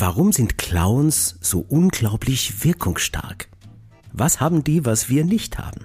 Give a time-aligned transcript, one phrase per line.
[0.00, 3.48] Warum sind Clowns so unglaublich wirkungsstark?
[4.14, 5.84] Was haben die, was wir nicht haben?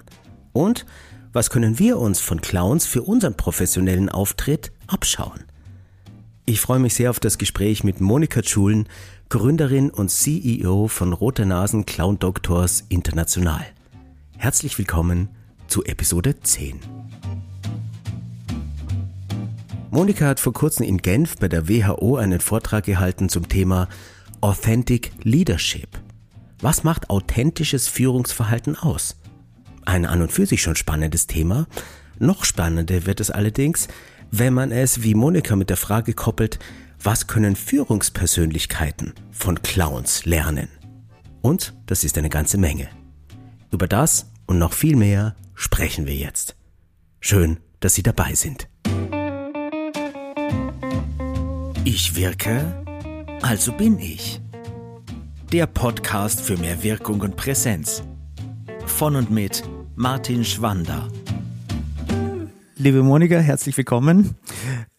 [0.54, 0.86] Und
[1.34, 5.44] was können wir uns von Clowns für unseren professionellen Auftritt abschauen?
[6.46, 8.88] Ich freue mich sehr auf das Gespräch mit Monika Schulen,
[9.28, 13.66] Gründerin und CEO von Rote Nasen Clown Doctors International.
[14.38, 15.28] Herzlich willkommen
[15.68, 16.80] zu Episode 10.
[19.96, 23.88] Monika hat vor kurzem in Genf bei der WHO einen Vortrag gehalten zum Thema
[24.42, 25.88] Authentic Leadership.
[26.60, 29.16] Was macht authentisches Führungsverhalten aus?
[29.86, 31.66] Ein an und für sich schon spannendes Thema.
[32.18, 33.88] Noch spannender wird es allerdings,
[34.30, 36.58] wenn man es wie Monika mit der Frage koppelt,
[37.02, 40.68] was können Führungspersönlichkeiten von Clowns lernen?
[41.40, 42.90] Und das ist eine ganze Menge.
[43.72, 46.54] Über das und noch viel mehr sprechen wir jetzt.
[47.18, 48.68] Schön, dass Sie dabei sind.
[51.88, 52.84] Ich wirke,
[53.42, 54.40] also bin ich.
[55.52, 58.02] Der Podcast für mehr Wirkung und Präsenz.
[58.86, 59.62] Von und mit
[59.94, 61.06] Martin Schwander.
[62.74, 64.34] Liebe Monika, herzlich willkommen.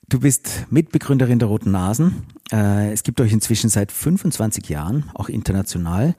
[0.08, 2.24] Du bist Mitbegründerin der Roten Nasen.
[2.54, 6.16] Äh, es gibt euch inzwischen seit 25 Jahren, auch international.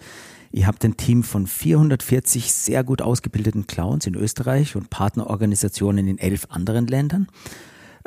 [0.53, 6.19] Ihr habt ein Team von 440 sehr gut ausgebildeten Clowns in Österreich und Partnerorganisationen in
[6.19, 7.27] elf anderen Ländern.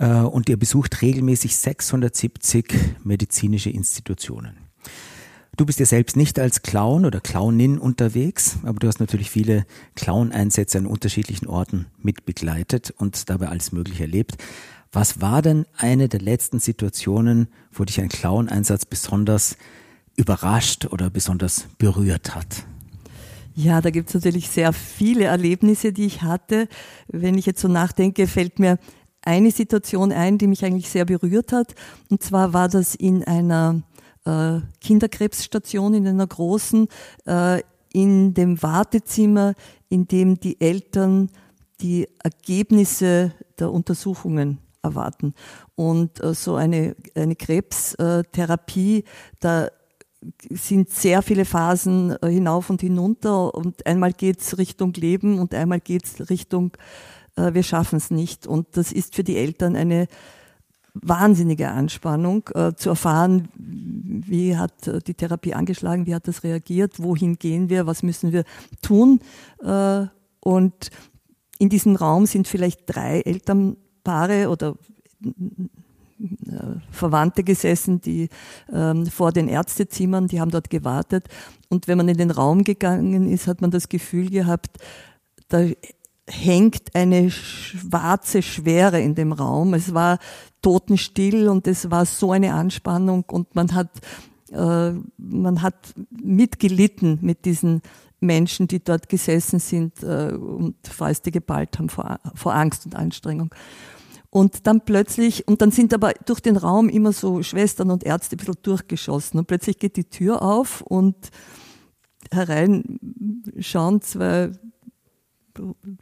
[0.01, 4.57] Äh, und ihr besucht regelmäßig 670 medizinische Institutionen.
[5.57, 9.65] Du bist ja selbst nicht als Clown oder Clownin unterwegs, aber du hast natürlich viele
[9.95, 14.37] Clown-Einsätze an unterschiedlichen Orten mit begleitet und dabei alles Mögliche erlebt.
[14.91, 19.55] Was war denn eine der letzten Situationen, wo dich ein Clown-Einsatz besonders
[20.15, 22.65] überrascht oder besonders berührt hat?
[23.53, 26.67] Ja, da gibt es natürlich sehr viele Erlebnisse, die ich hatte.
[27.07, 28.79] Wenn ich jetzt so nachdenke, fällt mir
[29.21, 31.75] eine Situation ein, die mich eigentlich sehr berührt hat.
[32.09, 33.81] Und zwar war das in einer
[34.25, 36.87] äh, Kinderkrebsstation, in einer großen,
[37.25, 37.61] äh,
[37.93, 39.53] in dem Wartezimmer,
[39.89, 41.29] in dem die Eltern
[41.81, 45.33] die Ergebnisse der Untersuchungen erwarten.
[45.75, 49.03] Und äh, so eine, eine Krebstherapie,
[49.39, 49.67] da
[50.49, 55.79] sind sehr viele Phasen äh, hinauf und hinunter und einmal geht's Richtung Leben und einmal
[55.79, 56.77] geht's Richtung
[57.35, 58.47] äh, wir schaffen es nicht.
[58.47, 60.07] Und das ist für die Eltern eine
[60.93, 67.01] wahnsinnige Anspannung, äh, zu erfahren, wie hat äh, die Therapie angeschlagen, wie hat das reagiert,
[67.01, 68.43] wohin gehen wir, was müssen wir
[68.81, 69.19] tun.
[69.63, 70.05] Äh,
[70.41, 70.89] und
[71.59, 74.75] in diesem Raum sind vielleicht drei Elternpaare oder
[75.23, 78.29] äh, Verwandte gesessen, die
[78.71, 81.27] ähm, vor den Ärztezimmern, die haben dort gewartet.
[81.69, 84.77] Und wenn man in den Raum gegangen ist, hat man das Gefühl gehabt,
[85.47, 85.65] da
[86.31, 89.73] hängt eine schwarze Schwere in dem Raum.
[89.73, 90.19] Es war
[90.61, 93.89] totenstill und es war so eine Anspannung und man hat,
[94.51, 97.81] äh, man hat mitgelitten mit diesen
[98.19, 103.53] Menschen, die dort gesessen sind äh, und Fäuste geballt haben vor, vor Angst und Anstrengung.
[104.29, 108.35] Und dann plötzlich, und dann sind aber durch den Raum immer so Schwestern und Ärzte
[108.35, 109.39] ein bisschen durchgeschossen.
[109.39, 111.15] Und plötzlich geht die Tür auf und
[112.31, 112.99] herein
[113.59, 114.51] schauen zwei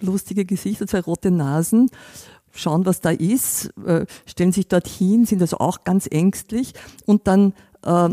[0.01, 1.89] lustige Gesichter, zwei rote Nasen,
[2.51, 6.73] schauen, was da ist, äh, stellen sich dort hin, sind also auch ganz ängstlich.
[7.05, 8.09] Und dann äh,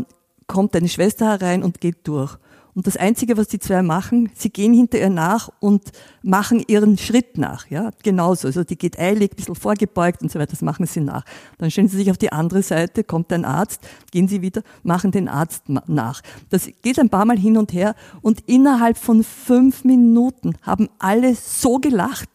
[0.47, 2.37] kommt eine Schwester herein und geht durch.
[2.77, 5.81] Und das Einzige, was die zwei machen, sie gehen hinter ihr nach und
[6.21, 7.67] machen ihren Schritt nach.
[7.71, 8.45] Ja, genauso.
[8.45, 11.25] Also die geht eilig, ein bisschen vorgebeugt und so weiter, das machen sie nach.
[11.57, 15.09] Dann stellen sie sich auf die andere Seite, kommt ein Arzt, gehen sie wieder, machen
[15.09, 16.21] den Arzt nach.
[16.51, 21.33] Das geht ein paar Mal hin und her und innerhalb von fünf Minuten haben alle
[21.33, 22.29] so gelacht.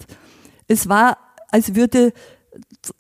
[0.67, 1.19] Es war,
[1.53, 2.13] als würde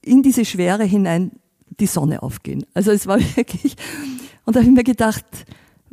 [0.00, 1.32] in diese Schwere hinein
[1.81, 2.64] die Sonne aufgehen.
[2.72, 3.75] Also es war wirklich,
[4.44, 5.26] und da habe ich mir gedacht,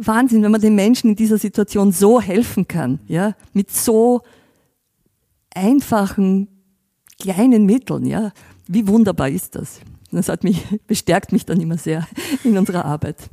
[0.01, 4.21] Wahnsinn, wenn man den Menschen in dieser Situation so helfen kann, ja, mit so
[5.53, 6.47] einfachen,
[7.19, 8.31] kleinen Mitteln, ja.
[8.67, 9.81] Wie wunderbar ist das?
[10.11, 12.07] Das hat mich, bestärkt mich dann immer sehr
[12.43, 13.29] in unserer Arbeit.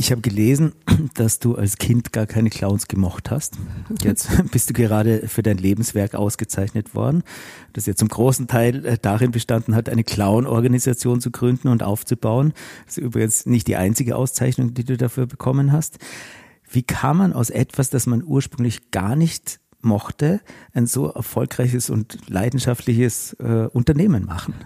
[0.00, 0.74] Ich habe gelesen,
[1.14, 3.58] dass du als Kind gar keine Clowns gemocht hast.
[4.00, 7.24] Jetzt bist du gerade für dein Lebenswerk ausgezeichnet worden,
[7.72, 12.54] das ja zum großen Teil äh, darin bestanden hat, eine Clown-Organisation zu gründen und aufzubauen.
[12.86, 15.98] Das ist übrigens nicht die einzige Auszeichnung, die du dafür bekommen hast.
[16.70, 20.40] Wie kann man aus etwas, das man ursprünglich gar nicht mochte,
[20.74, 24.54] ein so erfolgreiches und leidenschaftliches äh, Unternehmen machen?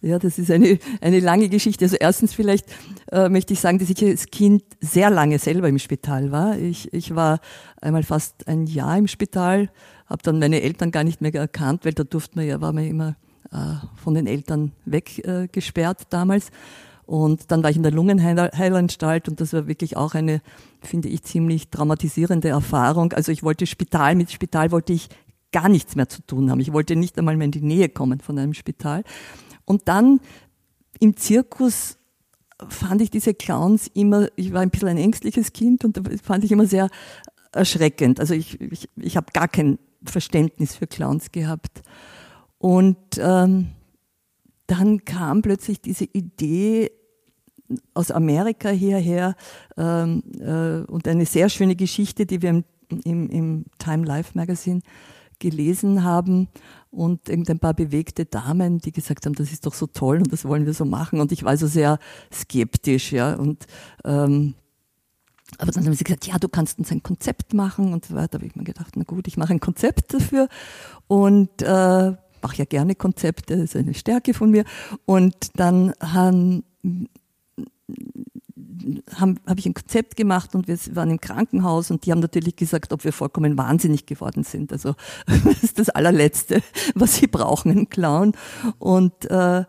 [0.00, 1.84] Ja, das ist eine, eine lange Geschichte.
[1.84, 2.66] Also erstens vielleicht
[3.10, 6.56] äh, möchte ich sagen, dass ich als Kind sehr lange selber im Spital war.
[6.56, 7.40] Ich, ich war
[7.80, 9.70] einmal fast ein Jahr im Spital,
[10.06, 12.84] habe dann meine Eltern gar nicht mehr erkannt, weil da durfte man ja, war man
[12.84, 13.16] immer
[13.50, 16.50] äh, von den Eltern weggesperrt äh, damals.
[17.04, 20.42] Und dann war ich in der Lungenheilanstalt und das war wirklich auch eine,
[20.82, 23.14] finde ich, ziemlich traumatisierende Erfahrung.
[23.14, 25.08] Also ich wollte Spital, mit Spital wollte ich
[25.50, 26.60] gar nichts mehr zu tun haben.
[26.60, 29.04] Ich wollte nicht einmal mehr in die Nähe kommen von einem Spital.
[29.68, 30.20] Und dann
[30.98, 31.98] im Zirkus
[32.68, 36.42] fand ich diese Clowns immer, ich war ein bisschen ein ängstliches Kind und da fand
[36.42, 36.88] ich immer sehr
[37.52, 38.18] erschreckend.
[38.18, 41.82] Also ich, ich, ich habe gar kein Verständnis für Clowns gehabt.
[42.56, 43.68] Und ähm,
[44.66, 46.90] dann kam plötzlich diese Idee
[47.92, 49.36] aus Amerika hierher
[49.76, 52.64] ähm, äh, und eine sehr schöne Geschichte, die wir im,
[53.04, 54.80] im, im Time Life Magazine
[55.38, 56.48] gelesen haben
[56.90, 60.44] und irgendein paar bewegte Damen, die gesagt haben, das ist doch so toll und das
[60.44, 61.20] wollen wir so machen.
[61.20, 61.98] Und ich war also sehr
[62.32, 63.34] skeptisch, ja.
[63.34, 63.66] Und
[64.04, 64.54] ähm,
[65.56, 68.28] aber dann haben sie gesagt, ja, du kannst uns ein Konzept machen und so weiter.
[68.32, 70.48] Da habe ich mir gedacht, na gut, ich mache ein Konzept dafür
[71.06, 72.12] und äh,
[72.42, 74.64] mache ja gerne Konzepte, das ist eine Stärke von mir.
[75.06, 76.64] Und dann haben
[79.14, 82.56] habe hab ich ein Konzept gemacht und wir waren im Krankenhaus und die haben natürlich
[82.56, 84.72] gesagt, ob wir vollkommen wahnsinnig geworden sind.
[84.72, 84.94] Also
[85.26, 86.62] das ist das allerletzte,
[86.94, 88.32] was sie brauchen, einen Clown.
[88.78, 89.64] Und äh,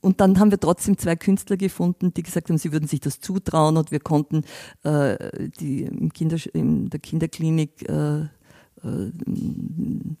[0.00, 3.20] und dann haben wir trotzdem zwei Künstler gefunden, die gesagt haben, sie würden sich das
[3.20, 4.44] zutrauen und wir konnten
[4.82, 8.28] äh, die im Kinder, in der Kinderklinik äh, äh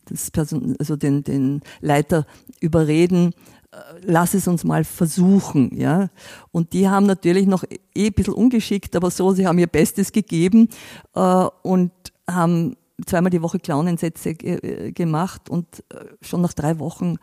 [0.04, 2.26] das Person, also den, den Leiter
[2.60, 3.61] überreden, äh,
[4.02, 6.08] lass es uns mal versuchen, ja.
[6.50, 7.64] Und die haben natürlich noch
[7.94, 10.68] eh ein bisschen ungeschickt, aber so, sie haben ihr Bestes gegeben
[11.14, 11.92] äh, und
[12.28, 12.76] haben
[13.06, 17.16] zweimal die Woche Clownensätze äh, gemacht und äh, schon nach drei Wochen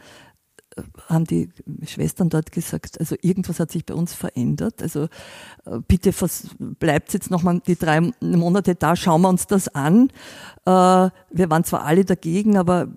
[1.08, 1.50] haben die
[1.86, 4.82] Schwestern dort gesagt, also irgendwas hat sich bei uns verändert.
[4.82, 5.04] Also
[5.66, 6.14] äh, bitte
[6.60, 10.12] bleibt jetzt noch mal die drei Monate da, schauen wir uns das an.
[10.70, 12.90] Äh, wir waren zwar alle dagegen, aber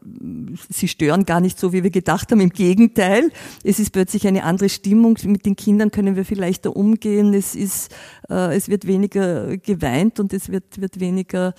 [0.69, 2.40] sie stören gar nicht so, wie wir gedacht haben.
[2.40, 3.30] Im Gegenteil,
[3.64, 5.16] es ist plötzlich eine andere Stimmung.
[5.24, 7.32] Mit den Kindern können wir vielleicht da umgehen.
[7.32, 7.94] Es ist,
[8.28, 11.54] äh, es wird weniger geweint und es wird, wird weniger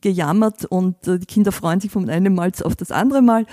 [0.00, 3.46] gejammert und die Kinder freuen sich vom einen Mal auf das andere Mal.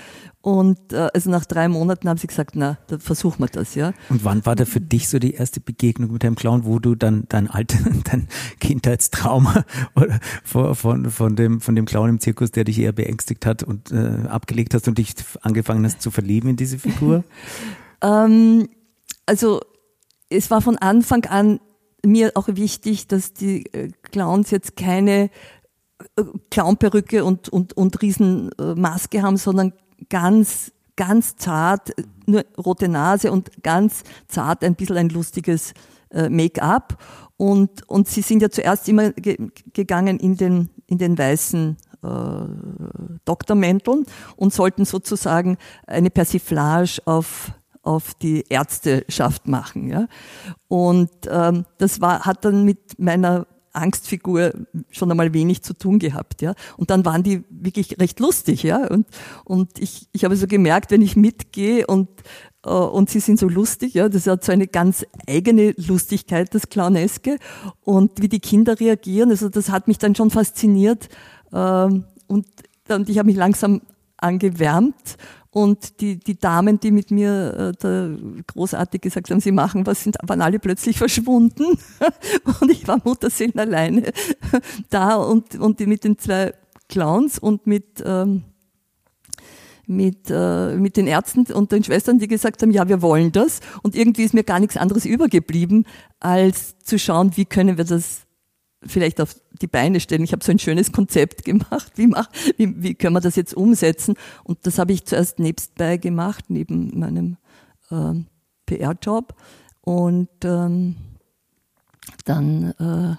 [0.46, 3.92] Und äh, also nach drei Monaten haben sie gesagt, na, da versuchen wir das, ja.
[4.08, 6.94] Und wann war da für dich so die erste Begegnung mit einem Clown, wo du
[6.94, 8.28] dann dein alter, dein
[8.60, 9.64] Kindheitstrauma
[9.96, 13.92] oder von, von, dem, von dem Clown im Zirkus, der dich eher beängstigt hat und
[13.92, 17.24] äh, abgelegt hast und dich angefangen hast zu verlieben in diese Figur?
[18.02, 18.68] ähm,
[19.26, 19.60] also
[20.28, 21.60] es war von Anfang an
[22.04, 25.30] mir auch wichtig, dass die äh, Clowns jetzt keine
[26.16, 29.72] äh, Clownperücke und, und, und Riesenmaske haben, sondern
[30.08, 31.92] ganz, ganz zart,
[32.26, 35.74] nur rote Nase und ganz zart ein bisschen ein lustiges
[36.10, 37.02] äh, Make-up.
[37.36, 39.36] Und, und sie sind ja zuerst immer ge
[39.74, 42.08] gegangen in den, in den weißen äh,
[43.24, 44.06] Doktormänteln
[44.36, 45.56] und sollten sozusagen
[45.86, 47.52] eine Persiflage auf
[47.82, 49.88] auf die Ärzteschaft machen.
[49.88, 50.08] Ja?
[50.66, 53.46] Und ähm, das war, hat dann mit meiner
[53.76, 54.52] Angstfigur
[54.90, 56.54] schon einmal wenig zu tun gehabt, ja.
[56.76, 58.86] Und dann waren die wirklich recht lustig, ja.
[58.88, 59.06] Und,
[59.44, 62.08] und ich, ich habe so gemerkt, wenn ich mitgehe und,
[62.70, 67.38] und sie sind so lustig, ja, das hat so eine ganz eigene Lustigkeit, das Clowneske.
[67.82, 71.08] Und wie die Kinder reagieren, also das hat mich dann schon fasziniert.
[71.52, 72.46] Ähm, und,
[72.88, 73.82] und ich habe mich langsam
[74.16, 75.16] angewärmt
[75.56, 78.08] und die, die Damen, die mit mir äh,
[78.46, 81.64] großartig gesagt haben, sie machen was, sind, waren alle plötzlich verschwunden.
[82.60, 84.12] und ich war Mutterseelen alleine
[84.90, 86.52] da und, und die mit den zwei
[86.88, 88.42] Clowns und mit, ähm,
[89.86, 93.60] mit, äh, mit den Ärzten und den Schwestern, die gesagt haben, ja, wir wollen das.
[93.82, 95.86] Und irgendwie ist mir gar nichts anderes übergeblieben,
[96.20, 98.26] als zu schauen, wie können wir das
[98.84, 100.22] vielleicht auf die Beine stellen.
[100.22, 101.92] Ich habe so ein schönes Konzept gemacht.
[101.96, 104.14] Wie, mach, wie, wie können wir das jetzt umsetzen?
[104.44, 107.36] Und das habe ich zuerst nebstbei gemacht, neben meinem
[107.90, 108.14] äh,
[108.66, 109.34] PR-Job.
[109.82, 110.96] Und ähm,
[112.24, 113.16] dann äh,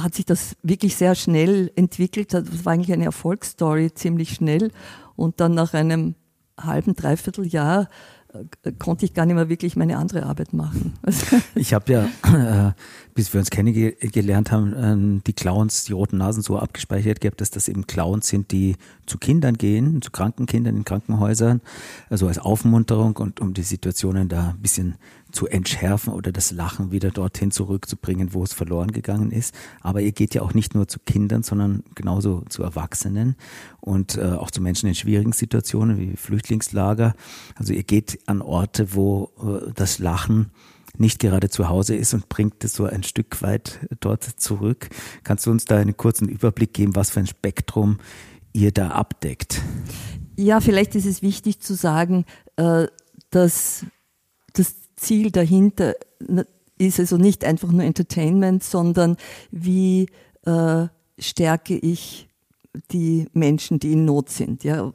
[0.00, 2.32] hat sich das wirklich sehr schnell entwickelt.
[2.32, 4.70] Das war eigentlich eine Erfolgsstory, ziemlich schnell.
[5.18, 6.14] Und dann nach einem
[6.56, 7.88] halben, dreiviertel Jahr
[8.32, 10.94] äh, konnte ich gar nicht mehr wirklich meine andere Arbeit machen.
[11.56, 12.72] ich habe ja, äh,
[13.14, 17.50] bis wir uns kennengelernt haben, äh, die Clowns, die roten Nasen so abgespeichert gehabt, dass
[17.50, 21.62] das eben Clowns sind, die zu Kindern gehen, zu kranken Kindern in Krankenhäusern,
[22.08, 24.94] also als Aufmunterung und um die Situationen da ein bisschen
[25.30, 29.54] zu entschärfen oder das Lachen wieder dorthin zurückzubringen, wo es verloren gegangen ist.
[29.80, 33.36] Aber ihr geht ja auch nicht nur zu Kindern, sondern genauso zu Erwachsenen
[33.80, 37.14] und äh, auch zu Menschen in schwierigen Situationen wie Flüchtlingslager.
[37.56, 40.50] Also ihr geht an Orte, wo äh, das Lachen
[40.96, 44.88] nicht gerade zu Hause ist und bringt es so ein Stück weit dort zurück.
[45.22, 47.98] Kannst du uns da einen kurzen Überblick geben, was für ein Spektrum
[48.52, 49.60] ihr da abdeckt?
[50.36, 52.24] Ja, vielleicht ist es wichtig zu sagen,
[52.56, 52.86] äh,
[53.30, 53.86] dass das
[54.98, 55.94] Ziel dahinter
[56.78, 59.16] ist also nicht einfach nur Entertainment, sondern
[59.50, 60.08] wie
[60.44, 60.86] äh,
[61.18, 62.28] stärke ich
[62.90, 64.92] die Menschen, die in Not sind, ja,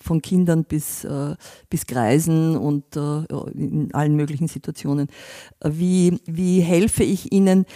[0.00, 1.34] von Kindern bis, äh,
[1.68, 5.08] bis Greisen und äh, in allen möglichen Situationen.
[5.64, 7.66] Wie, wie helfe ich ihnen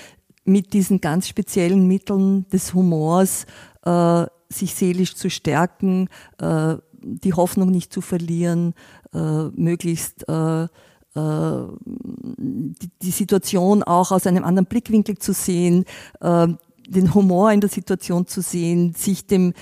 [0.44, 3.46] mit diesen ganz speziellen Mitteln des Humors,
[3.84, 6.08] äh, sich seelisch zu stärken,
[6.38, 8.74] äh, die Hoffnung nicht zu verlieren,
[9.12, 10.68] äh, möglichst äh,
[11.16, 15.84] die, die Situation auch aus einem anderen Blickwinkel zu sehen,
[16.20, 16.48] äh,
[16.86, 19.54] den Humor in der Situation zu sehen, sich dem,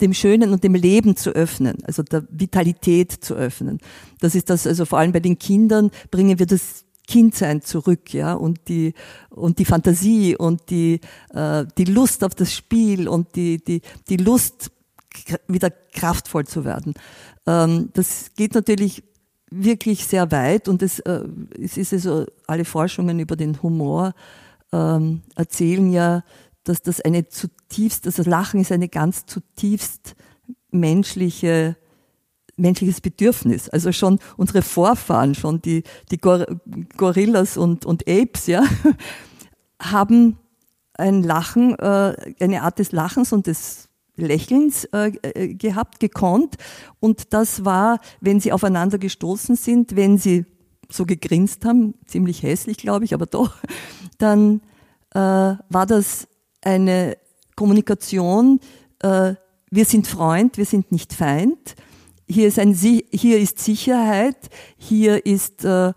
[0.00, 3.78] dem Schönen und dem Leben zu öffnen, also der Vitalität zu öffnen.
[4.20, 8.32] Das ist das, also vor allem bei den Kindern bringen wir das Kindsein zurück, ja,
[8.32, 8.94] und die,
[9.30, 11.00] und die Fantasie und die,
[11.30, 14.70] äh, die Lust auf das Spiel und die, die, die Lust,
[15.46, 16.94] wieder kraftvoll zu werden.
[17.46, 19.02] Ähm, das geht natürlich
[19.52, 21.22] wirklich sehr weit und es, äh,
[21.60, 24.14] es ist also, alle Forschungen über den Humor
[24.72, 26.24] ähm, erzählen ja,
[26.64, 30.14] dass das eine zutiefst, also Lachen ist eine ganz zutiefst
[30.70, 31.76] menschliche
[32.56, 33.68] menschliches Bedürfnis.
[33.68, 36.46] Also schon unsere Vorfahren, schon die, die Gor
[36.96, 38.62] Gorillas und, und Apes, ja,
[39.80, 40.38] haben
[40.94, 43.88] ein Lachen, äh, eine Art des Lachens und des
[44.22, 46.56] Lächelns äh, äh, gehabt, gekonnt.
[47.00, 50.46] Und das war, wenn sie aufeinander gestoßen sind, wenn sie
[50.88, 53.56] so gegrinst haben, ziemlich hässlich, glaube ich, aber doch,
[54.18, 54.60] dann
[55.14, 56.28] äh, war das
[56.62, 57.16] eine
[57.56, 58.60] Kommunikation,
[59.00, 59.34] äh,
[59.70, 61.76] wir sind Freund, wir sind nicht Feind.
[62.28, 64.36] Hier ist, ein, hier ist Sicherheit,
[64.76, 65.92] hier ist äh,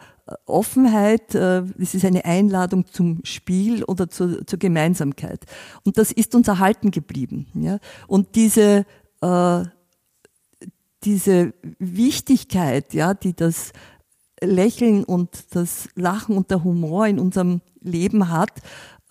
[0.46, 5.46] Offenheit, äh, es ist eine Einladung zum Spiel oder zur, zur Gemeinsamkeit.
[5.84, 7.48] Und das ist uns erhalten geblieben.
[7.54, 7.80] Ja?
[8.08, 8.86] Und diese,
[9.22, 9.64] äh,
[11.04, 13.72] diese Wichtigkeit, ja, die das
[14.42, 18.52] Lächeln und das Lachen und der Humor in unserem Leben hat,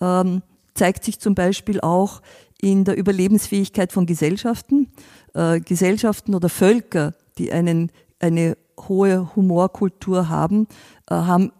[0.01, 0.41] ähm,
[0.73, 2.21] zeigt sich zum Beispiel auch
[2.59, 4.91] in der Überlebensfähigkeit von Gesellschaften.
[5.33, 8.57] Äh, Gesellschaften oder Völker, die einen, eine
[8.87, 10.67] hohe Humorkultur haben,
[11.13, 11.51] haben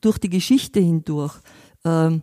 [0.00, 1.34] durch die Geschichte hindurch
[1.84, 2.18] äh,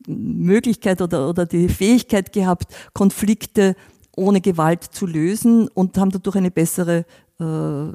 [0.06, 3.74] Möglichkeit oder, oder die Fähigkeit gehabt, Konflikte
[4.16, 7.04] ohne Gewalt zu lösen und haben dadurch eine bessere
[7.40, 7.86] äh,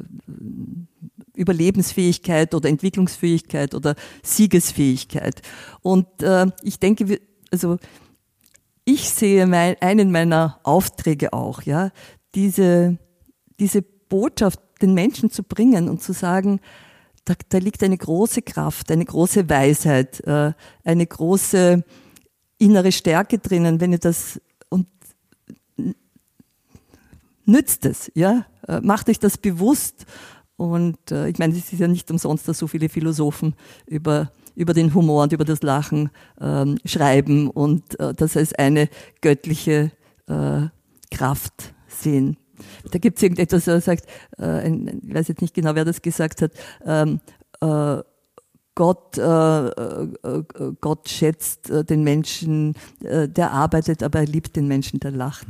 [1.38, 5.42] Überlebensfähigkeit oder Entwicklungsfähigkeit oder Siegesfähigkeit.
[5.82, 7.20] Und äh, ich denke,
[7.52, 7.78] also
[8.86, 11.92] ich sehe mein, einen meiner Aufträge auch, ja,
[12.36, 12.98] diese,
[13.60, 16.60] diese Botschaft den Menschen zu bringen und zu sagen,
[17.26, 20.54] da, da liegt eine große Kraft, eine große Weisheit, äh,
[20.84, 21.84] eine große
[22.60, 24.40] innere Stärke drinnen, wenn ihr das
[24.70, 24.88] und
[27.46, 30.06] nützt es, ja, äh, macht euch das bewusst
[30.58, 34.74] und äh, ich meine, es ist ja nicht umsonst, dass so viele Philosophen über, über
[34.74, 36.10] den Humor und über das Lachen
[36.42, 38.90] ähm, schreiben und äh, das als eine
[39.22, 39.92] göttliche
[40.28, 40.64] äh,
[41.12, 42.38] Kraft sehen.
[42.92, 44.06] Da gibt es irgendetwas, er sagt,
[44.40, 46.52] äh, ein, ich weiß jetzt nicht genau, wer das gesagt hat,
[46.84, 47.20] ähm,
[47.62, 48.02] äh,
[48.78, 50.44] Gott, äh, äh,
[50.82, 55.48] Gott schätzt äh, den Menschen, äh, der arbeitet, aber er liebt den Menschen, der lacht.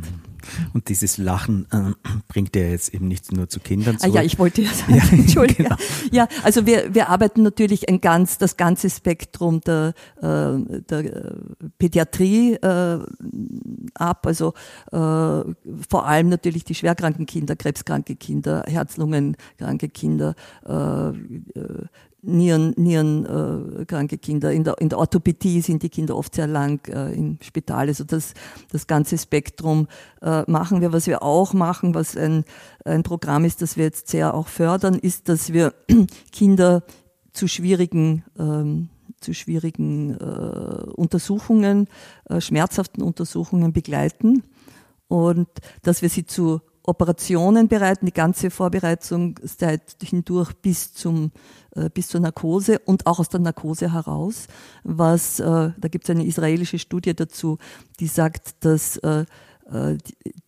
[0.74, 1.92] Und dieses Lachen äh,
[2.30, 4.14] bringt er jetzt eben nicht nur zu Kindern zurück.
[4.14, 5.66] Ah, ja, ich wollte ja sagen, ja, Entschuldigung.
[5.66, 5.76] Genau.
[6.12, 11.36] Ja, also wir, wir arbeiten natürlich ein ganz, das ganze Spektrum der, äh, der
[11.80, 13.00] Pädiatrie äh,
[13.96, 14.54] ab, also
[14.94, 20.34] äh, vor allem natürlich die schwerkranken Kinder, krebskranke Kinder, Herzlungenkranke Kinder,
[20.66, 21.12] äh,
[22.22, 24.52] Nieren, nierenkranke äh, Kinder.
[24.52, 27.88] In der, in der Orthopädie sind die Kinder oft sehr lang äh, im Spital.
[27.88, 28.34] Also das,
[28.72, 29.88] das ganze Spektrum
[30.22, 30.92] äh, machen wir.
[30.94, 32.44] Was wir auch machen, was ein,
[32.86, 35.74] ein Programm ist, das wir jetzt sehr auch fördern, ist, dass wir
[36.32, 36.84] Kinder
[37.34, 41.88] zu schwierigen ähm, zu schwierigen äh, Untersuchungen,
[42.30, 44.44] äh, schmerzhaften Untersuchungen begleiten
[45.08, 45.48] und
[45.82, 51.32] dass wir sie zu Operationen bereiten, die ganze Vorbereitungszeit hindurch bis zum
[51.76, 54.48] äh, bis zur Narkose und auch aus der Narkose heraus.
[54.84, 55.44] Was äh,
[55.78, 57.58] da gibt es eine israelische Studie dazu,
[58.00, 59.26] die sagt, dass äh,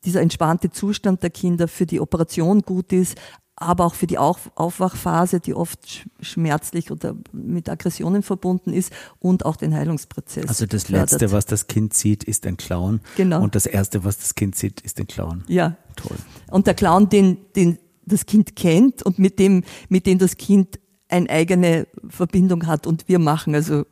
[0.05, 3.17] dieser entspannte Zustand der Kinder für die Operation gut ist,
[3.59, 9.55] aber auch für die Aufwachphase, die oft schmerzlich oder mit Aggressionen verbunden ist und auch
[9.55, 10.47] den Heilungsprozess.
[10.47, 11.11] Also das fördert.
[11.11, 13.01] Letzte, was das Kind sieht, ist ein Clown.
[13.17, 13.41] Genau.
[13.41, 15.43] Und das Erste, was das Kind sieht, ist ein Clown.
[15.47, 15.75] Ja.
[15.95, 16.17] Toll.
[16.49, 20.79] Und der Clown, den, den das Kind kennt und mit dem, mit dem das Kind
[21.09, 23.85] eine eigene Verbindung hat und wir machen also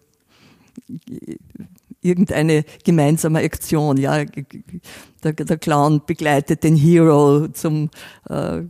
[2.02, 3.98] irgendeine gemeinsame Aktion.
[3.98, 4.24] Ja,
[5.24, 7.90] der, der Clown begleitet den Hero zum
[8.30, 8.62] äh,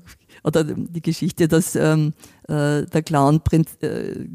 [0.47, 2.13] oder die Geschichte, dass ähm,
[2.47, 4.27] äh, der Clown Prinz, äh,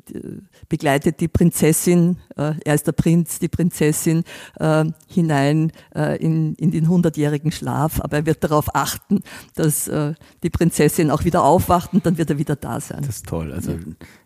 [0.68, 4.24] begleitet die Prinzessin, äh, er ist der Prinz, die Prinzessin
[4.60, 9.22] äh, hinein äh, in, in den hundertjährigen Schlaf, aber er wird darauf achten,
[9.54, 13.00] dass äh, die Prinzessin auch wieder aufwacht und dann wird er wieder da sein.
[13.06, 13.50] Das ist toll.
[13.50, 13.78] Also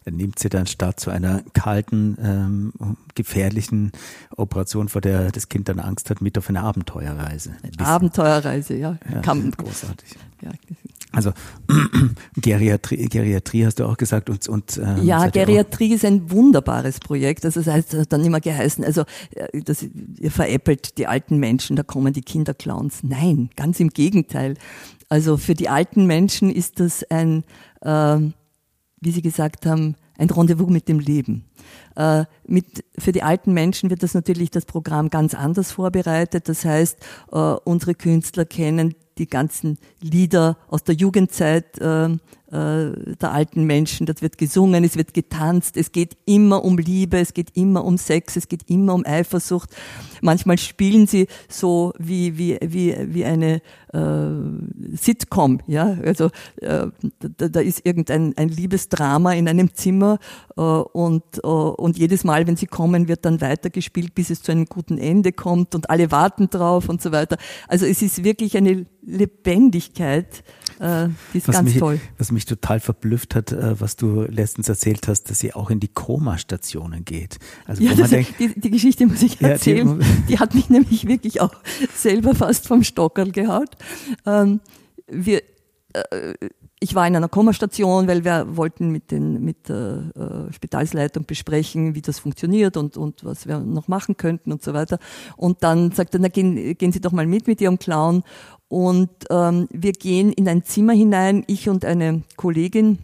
[0.04, 3.92] er nimmt sie dann statt zu einer kalten, ähm, gefährlichen
[4.36, 7.54] Operation, vor der das Kind dann Angst hat, mit auf eine Abenteuerreise.
[7.78, 8.98] Abenteuerreise, ja.
[9.12, 10.10] ja Kann, großartig.
[10.42, 10.50] Ja,
[11.12, 11.32] also
[12.36, 17.44] Geriatrie, Geriatrie hast du auch gesagt und, und ähm, ja, Geriatrie ist ein wunderbares Projekt.
[17.44, 19.86] Also das heißt, das hat dann immer geheißen, also äh, das,
[20.18, 23.02] ihr veräppelt die alten Menschen, da kommen die Kinderclowns.
[23.02, 24.54] Nein, ganz im Gegenteil.
[25.08, 27.44] Also für die alten Menschen ist das ein,
[27.82, 28.18] äh,
[29.00, 31.44] wie Sie gesagt haben, ein Rendezvous mit dem Leben.
[31.94, 36.48] Äh, mit, für die alten Menschen wird das natürlich das Programm ganz anders vorbereitet.
[36.48, 36.98] Das heißt,
[37.32, 42.16] äh, unsere Künstler kennen die ganzen Lieder aus der Jugendzeit äh,
[42.48, 44.06] der alten Menschen.
[44.06, 45.76] Das wird gesungen, es wird getanzt.
[45.76, 49.70] Es geht immer um Liebe, es geht immer um Sex, es geht immer um Eifersucht.
[50.20, 53.60] Manchmal spielen sie so wie wie wie wie eine
[53.92, 55.96] äh, Sitcom, ja.
[56.04, 56.26] Also
[56.60, 56.86] äh,
[57.18, 60.18] da, da ist irgendein ein Liebesdrama in einem Zimmer
[60.56, 64.52] äh, und äh, und jedes Mal, wenn sie kommen, wird dann weitergespielt, bis es zu
[64.52, 67.36] einem guten Ende kommt und alle warten drauf und so weiter.
[67.68, 70.44] Also es ist wirklich eine Lebendigkeit,
[70.80, 72.00] äh, die ist was ganz mich, toll.
[72.18, 75.80] Was mich total verblüfft hat, äh, was du letztens erzählt hast, dass sie auch in
[75.80, 77.38] die Koma-Stationen geht.
[77.66, 80.00] Also ja, das, denkt, die, die, Geschichte muss ich erzählen.
[80.00, 81.54] Ja, die, die, hat mich nämlich wirklich auch
[81.94, 83.70] selber fast vom Stockerl gehaut.
[84.26, 84.60] Ähm,
[85.08, 85.42] wir,
[85.92, 86.34] äh,
[86.78, 91.94] ich war in einer Komastation, weil wir wollten mit, den, mit der äh, Spitalsleitung besprechen,
[91.94, 94.98] wie das funktioniert und, und was wir noch machen könnten und so weiter.
[95.36, 98.24] Und dann sagte er, na gehen, gehen Sie doch mal mit mit Ihrem Clown.
[98.68, 102.98] Und ähm, wir gehen in ein Zimmer hinein, ich und eine Kollegin.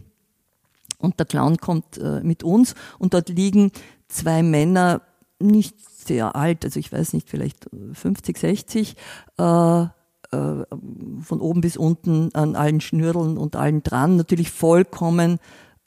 [0.97, 3.71] Und der Clown kommt äh, mit uns und dort liegen
[4.07, 5.01] zwei Männer,
[5.39, 5.75] nicht
[6.07, 8.95] sehr alt, also ich weiß nicht, vielleicht 50, 60,
[9.37, 9.87] äh, äh,
[10.31, 15.39] von oben bis unten an allen Schnürdeln und allen dran, natürlich vollkommen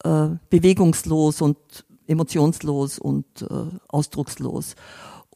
[0.05, 1.57] äh, bewegungslos und
[2.07, 3.47] emotionslos und äh,
[3.89, 4.77] ausdruckslos.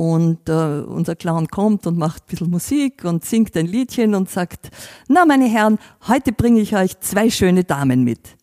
[0.01, 4.31] Und äh, unser Clown kommt und macht ein bisschen Musik und singt ein Liedchen und
[4.31, 4.71] sagt,
[5.09, 8.35] na meine Herren, heute bringe ich euch zwei schöne Damen mit.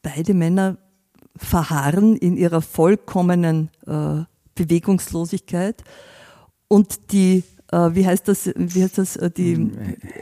[0.00, 0.78] Beide Männer
[1.36, 4.22] verharren in ihrer vollkommenen äh,
[4.54, 5.84] Bewegungslosigkeit
[6.68, 9.72] und die wie heißt das, wie heißt das, äh, die hm,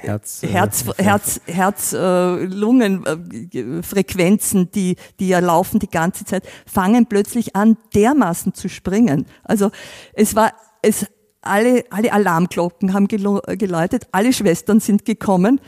[0.01, 7.07] Herz, äh, Herz, Herz, Herz, äh, Lungenfrequenzen, die, die ja laufen die ganze Zeit, fangen
[7.07, 9.27] plötzlich an, dermaßen zu springen.
[9.45, 9.71] Also
[10.13, 11.07] es war, es,
[11.41, 15.61] alle, alle Alarmglocken haben geläutet, alle Schwestern sind gekommen,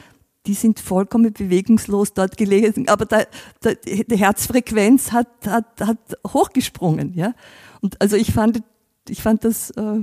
[0.47, 3.23] die sind vollkommen bewegungslos dort gelegen, aber da,
[3.61, 7.35] da, die Herzfrequenz hat, hat, hat hochgesprungen, ja.
[7.81, 8.65] Und also ich fand,
[9.09, 10.01] ich fand das äh,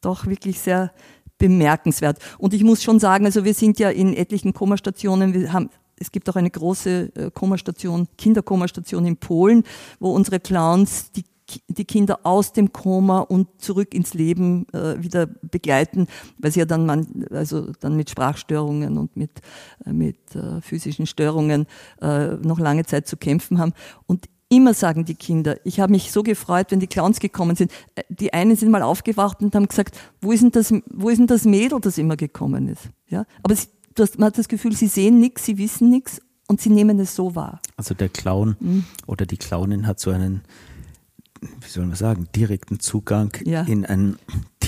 [0.00, 0.92] doch wirklich sehr,
[1.38, 2.18] bemerkenswert.
[2.38, 5.70] Und ich muss schon sagen, also wir sind ja in etlichen Komastationen, wir haben
[6.00, 9.64] es gibt auch eine große äh, Komastation, Kinderkomastation in Polen,
[9.98, 11.24] wo unsere Clowns die
[11.68, 16.06] die Kinder aus dem Koma und zurück ins Leben äh, wieder begleiten,
[16.38, 19.30] weil sie ja dann man, also dann mit Sprachstörungen und mit,
[19.84, 21.66] äh, mit äh, physischen Störungen
[22.00, 23.72] äh, noch lange Zeit zu kämpfen haben.
[24.06, 25.58] Und Immer sagen die Kinder.
[25.64, 27.70] Ich habe mich so gefreut, wenn die Clowns gekommen sind.
[27.94, 31.18] Äh, die einen sind mal aufgewacht und haben gesagt, wo ist denn das, wo ist
[31.18, 32.88] denn das Mädel, das immer gekommen ist?
[33.08, 36.60] Ja, aber sie, hast, man hat das Gefühl, sie sehen nichts, sie wissen nichts und
[36.60, 37.60] sie nehmen es so wahr.
[37.76, 38.84] Also der Clown mhm.
[39.06, 40.42] oder die Clownin hat so einen,
[41.40, 43.62] wie soll man sagen, direkten Zugang ja.
[43.62, 44.18] in ein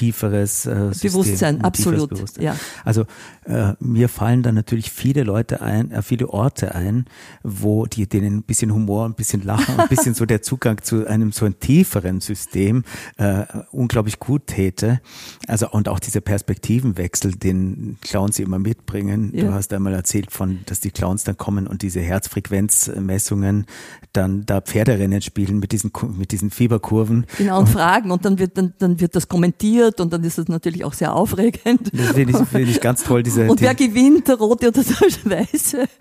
[0.00, 2.08] tieferes äh, System, Bewusstsein, absolut.
[2.08, 2.44] Bewusstsein.
[2.44, 2.56] Ja.
[2.86, 3.04] Also
[3.44, 7.04] äh, mir fallen dann natürlich viele Leute ein, äh, viele Orte ein,
[7.42, 11.06] wo die denen ein bisschen Humor, ein bisschen Lachen, ein bisschen so der Zugang zu
[11.06, 12.84] einem so ein tieferen System
[13.18, 15.02] äh, unglaublich gut täte.
[15.46, 19.32] Also und auch dieser Perspektivenwechsel, den Clowns immer mitbringen.
[19.34, 19.44] Ja.
[19.44, 23.66] Du hast einmal erzählt von, dass die Clowns dann kommen und diese Herzfrequenzmessungen
[24.14, 27.26] dann da Pferderennen spielen mit diesen mit diesen Fieberkurven.
[27.36, 30.38] Genau und fragen und dann wird dann, dann wird das kommentiert berührt und dann ist
[30.38, 31.90] es natürlich auch sehr aufregend.
[31.92, 33.48] Das finde ich, find ich ganz toll, diese.
[33.48, 35.88] Und wer gewinnt, der rote oder der weiße?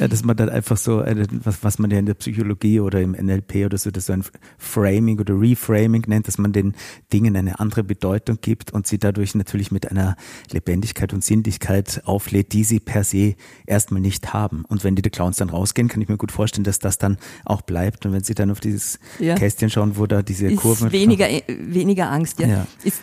[0.00, 1.02] Ja, dass man dann einfach so,
[1.44, 4.24] was, was man ja in der Psychologie oder im NLP oder so, das so ein
[4.56, 6.74] Framing oder Reframing nennt, dass man den
[7.12, 10.16] Dingen eine andere Bedeutung gibt und sie dadurch natürlich mit einer
[10.52, 13.34] Lebendigkeit und Sinnlichkeit auflädt, die sie per se
[13.66, 14.64] erstmal nicht haben.
[14.68, 17.62] Und wenn die Clowns dann rausgehen, kann ich mir gut vorstellen, dass das dann auch
[17.62, 18.06] bleibt.
[18.06, 19.34] Und wenn sie dann auf dieses ja.
[19.34, 20.92] Kästchen schauen, wo da diese Kurven.
[20.92, 22.46] Weniger, äh, weniger Angst, ja.
[22.46, 22.66] ja.
[22.84, 23.00] Es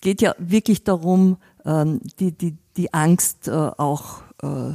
[0.00, 4.74] geht ja wirklich darum, ähm, die, die, die Angst äh, auch äh,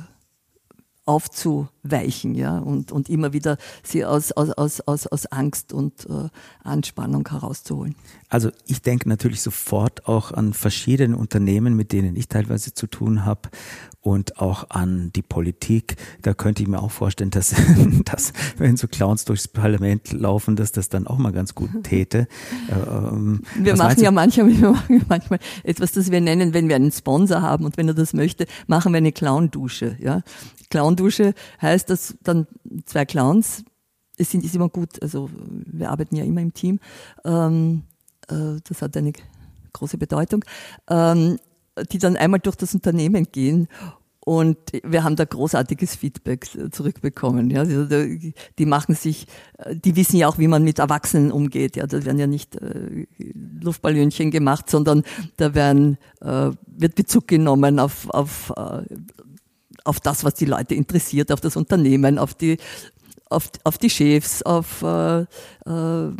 [1.87, 6.29] aufzuweichen, ja, und, und immer wieder sie aus, aus, aus, aus, aus Angst und äh,
[6.63, 7.95] Anspannung herauszuholen.
[8.29, 13.25] Also ich denke natürlich sofort auch an verschiedene Unternehmen, mit denen ich teilweise zu tun
[13.25, 13.49] habe
[14.01, 15.97] und auch an die Politik.
[16.21, 17.53] Da könnte ich mir auch vorstellen, dass,
[18.05, 22.27] dass wenn so Clowns durchs Parlament laufen, dass das dann auch mal ganz gut täte.
[22.69, 26.91] Ähm, wir machen ja manchmal, wir machen manchmal etwas, das wir nennen, wenn wir einen
[26.91, 29.97] Sponsor haben und wenn er das möchte, machen wir eine Clown-Dusche.
[29.99, 30.21] Ja?
[30.69, 32.47] Clown-Dusche heißt, dass dann
[32.85, 33.63] zwei Clowns,
[34.17, 36.79] es sind ist immer gut, also wir arbeiten ja immer im Team,
[37.23, 37.83] ähm,
[38.27, 39.13] äh, das hat eine
[39.73, 40.43] große Bedeutung,
[40.89, 41.37] ähm,
[41.91, 43.67] die dann einmal durch das Unternehmen gehen
[44.27, 47.49] und wir haben da großartiges Feedback zurückbekommen.
[47.49, 49.25] Ja, also die machen sich,
[49.71, 51.77] die wissen ja auch, wie man mit Erwachsenen umgeht.
[51.77, 53.07] Ja, da werden ja nicht äh,
[53.61, 55.03] Luftballönchen gemacht, sondern
[55.37, 58.81] da werden, äh, wird Bezug genommen auf, auf äh,
[59.87, 62.57] auf das, was die Leute interessiert, auf das Unternehmen, auf die
[63.29, 66.11] auf, auf die Chefs, auf, äh, äh,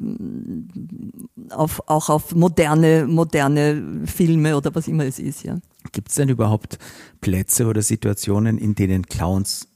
[1.52, 5.60] auf auch auf moderne moderne Filme oder was immer es ist, ja.
[5.92, 6.78] Gibt es denn überhaupt
[7.22, 9.68] Plätze oder Situationen, in denen Clowns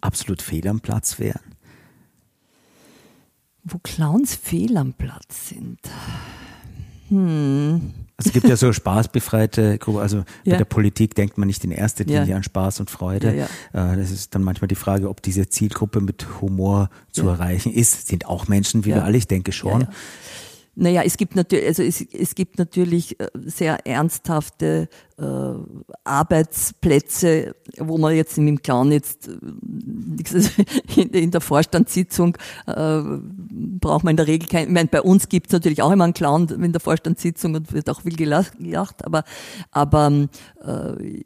[0.00, 1.54] absolut fehl am Platz wären?
[3.64, 5.78] Wo Clowns fehl am Platz sind.
[7.08, 7.92] Hm.
[8.18, 10.54] Also es gibt ja so spaßbefreite Gruppen, also ja.
[10.54, 12.36] bei der Politik denkt man nicht in erster Linie ja.
[12.36, 13.32] an Spaß und Freude.
[13.72, 17.72] Ja, äh, das ist dann manchmal die Frage, ob diese Zielgruppe mit Humor zu erreichen
[17.72, 18.08] ist.
[18.08, 19.86] Sind auch Menschen wie wir alle, ich denke schon.
[20.80, 24.88] Naja, es gibt natürlich, also es, es gibt natürlich äh, sehr ernsthafte
[25.18, 25.24] äh,
[26.04, 32.38] Arbeitsplätze, wo man jetzt dem Clown jetzt äh, in der Vorstandssitzung
[32.68, 33.02] äh,
[33.80, 36.04] braucht man in der Regel kein, ich meine, bei uns gibt es natürlich auch immer
[36.04, 39.24] einen Clown in der Vorstandssitzung und wird auch viel gelacht, aber,
[39.72, 40.28] aber
[40.64, 41.24] äh,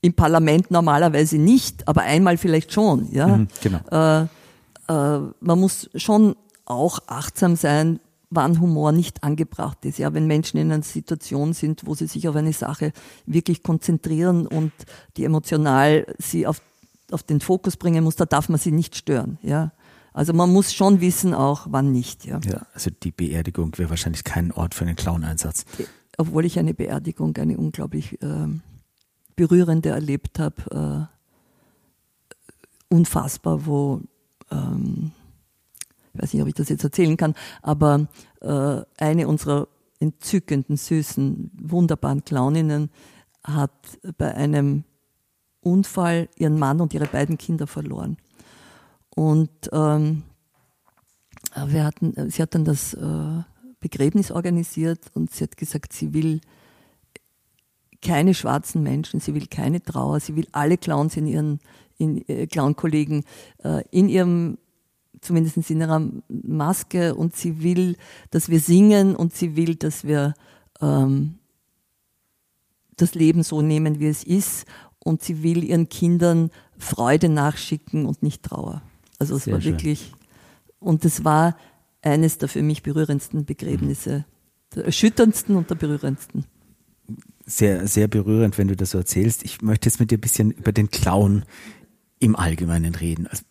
[0.00, 3.08] im Parlament normalerweise nicht, aber einmal vielleicht schon.
[3.12, 3.28] Ja?
[3.28, 3.78] Mhm, genau.
[3.92, 4.26] Äh,
[4.88, 6.34] äh, man muss schon
[6.72, 9.98] auch achtsam sein, wann Humor nicht angebracht ist.
[9.98, 12.92] Ja, wenn Menschen in einer Situation sind, wo sie sich auf eine Sache
[13.26, 14.72] wirklich konzentrieren und
[15.16, 16.62] die emotional sie auf,
[17.10, 19.38] auf den Fokus bringen muss, da darf man sie nicht stören.
[19.42, 19.72] Ja.
[20.14, 22.24] Also man muss schon wissen auch, wann nicht.
[22.24, 25.64] Ja, ja also die Beerdigung wäre wahrscheinlich kein Ort für einen Clown-Einsatz.
[26.18, 28.48] Obwohl ich eine Beerdigung, eine unglaublich äh,
[29.36, 31.08] berührende erlebt habe.
[31.10, 34.02] Äh, unfassbar, wo
[34.50, 35.12] ähm,
[36.14, 38.08] ich weiß nicht, ob ich das jetzt erzählen kann, aber
[38.40, 42.90] äh, eine unserer entzückenden, süßen, wunderbaren Clowninnen
[43.44, 43.70] hat
[44.18, 44.84] bei einem
[45.60, 48.16] Unfall ihren Mann und ihre beiden Kinder verloren.
[49.14, 50.24] Und ähm,
[51.66, 53.42] wir hatten, sie hat dann das äh,
[53.80, 56.40] Begräbnis organisiert und sie hat gesagt, sie will
[58.00, 61.60] keine schwarzen Menschen, sie will keine Trauer, sie will alle Clowns in ihren
[61.98, 63.24] in, äh, Clown-Kollegen
[63.62, 64.58] äh, in ihrem
[65.22, 67.96] zumindest in ihrer Maske und sie will,
[68.30, 70.34] dass wir singen und sie will, dass wir
[70.80, 71.38] ähm,
[72.96, 74.66] das Leben so nehmen, wie es ist
[74.98, 78.82] und sie will ihren Kindern Freude nachschicken und nicht Trauer.
[79.18, 79.72] Also es Sehr war schön.
[79.72, 80.12] wirklich,
[80.80, 81.56] und es war
[82.02, 84.24] eines der für mich berührendsten Begräbnisse,
[84.74, 86.44] der erschütterndsten und der berührendsten.
[87.46, 89.44] Sehr, sehr berührend, wenn du das so erzählst.
[89.44, 91.44] Ich möchte jetzt mit dir ein bisschen über den Clown
[92.18, 93.26] im Allgemeinen reden.
[93.26, 93.44] Also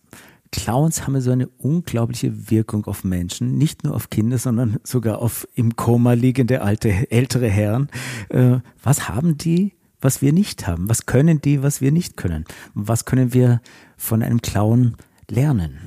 [0.52, 5.48] Clowns haben so eine unglaubliche Wirkung auf Menschen, nicht nur auf Kinder, sondern sogar auf
[5.54, 7.88] im Koma liegende alte, ältere Herren.
[8.28, 10.88] Äh, was haben die, was wir nicht haben?
[10.90, 12.44] Was können die, was wir nicht können?
[12.74, 13.62] Was können wir
[13.96, 14.96] von einem Clown
[15.30, 15.78] lernen?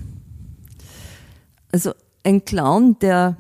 [1.71, 3.38] Also ein Clown, der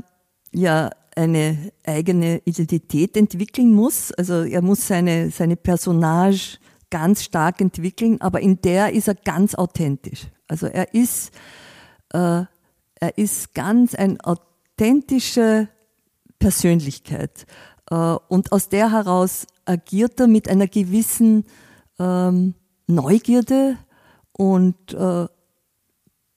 [0.53, 4.11] ja eine eigene Identität entwickeln muss.
[4.11, 6.59] Also er muss seine, seine Personage
[6.91, 10.27] ganz stark entwickeln, aber in der ist er ganz authentisch.
[10.47, 11.31] Also er ist,
[12.13, 12.43] äh,
[12.95, 15.67] er ist ganz eine authentische
[16.39, 17.45] Persönlichkeit.
[17.89, 21.45] Äh, und aus der heraus agiert er mit einer gewissen
[21.99, 22.55] ähm,
[22.87, 23.77] Neugierde
[24.31, 25.27] und äh,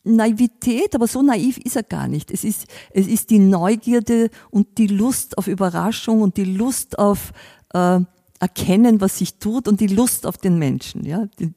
[0.05, 2.31] Naivität, aber so naiv ist er gar nicht.
[2.31, 7.33] Es ist, es ist die Neugierde und die Lust auf Überraschung und die Lust auf
[7.75, 8.01] äh,
[8.41, 11.05] Erkennen, was sich tut und die Lust auf den Menschen.
[11.05, 11.27] Ja?
[11.39, 11.53] Die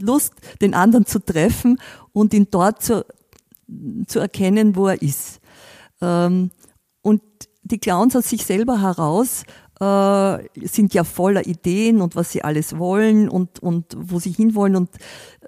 [0.00, 1.78] Lust, den anderen zu treffen
[2.12, 3.04] und ihn dort zu,
[4.06, 5.40] zu erkennen, wo er ist.
[6.00, 6.50] Ähm,
[7.02, 7.22] und
[7.62, 9.44] die Clowns aus sich selber heraus
[9.80, 14.76] äh, sind ja voller Ideen und was sie alles wollen und, und wo sie hinwollen
[14.76, 14.90] und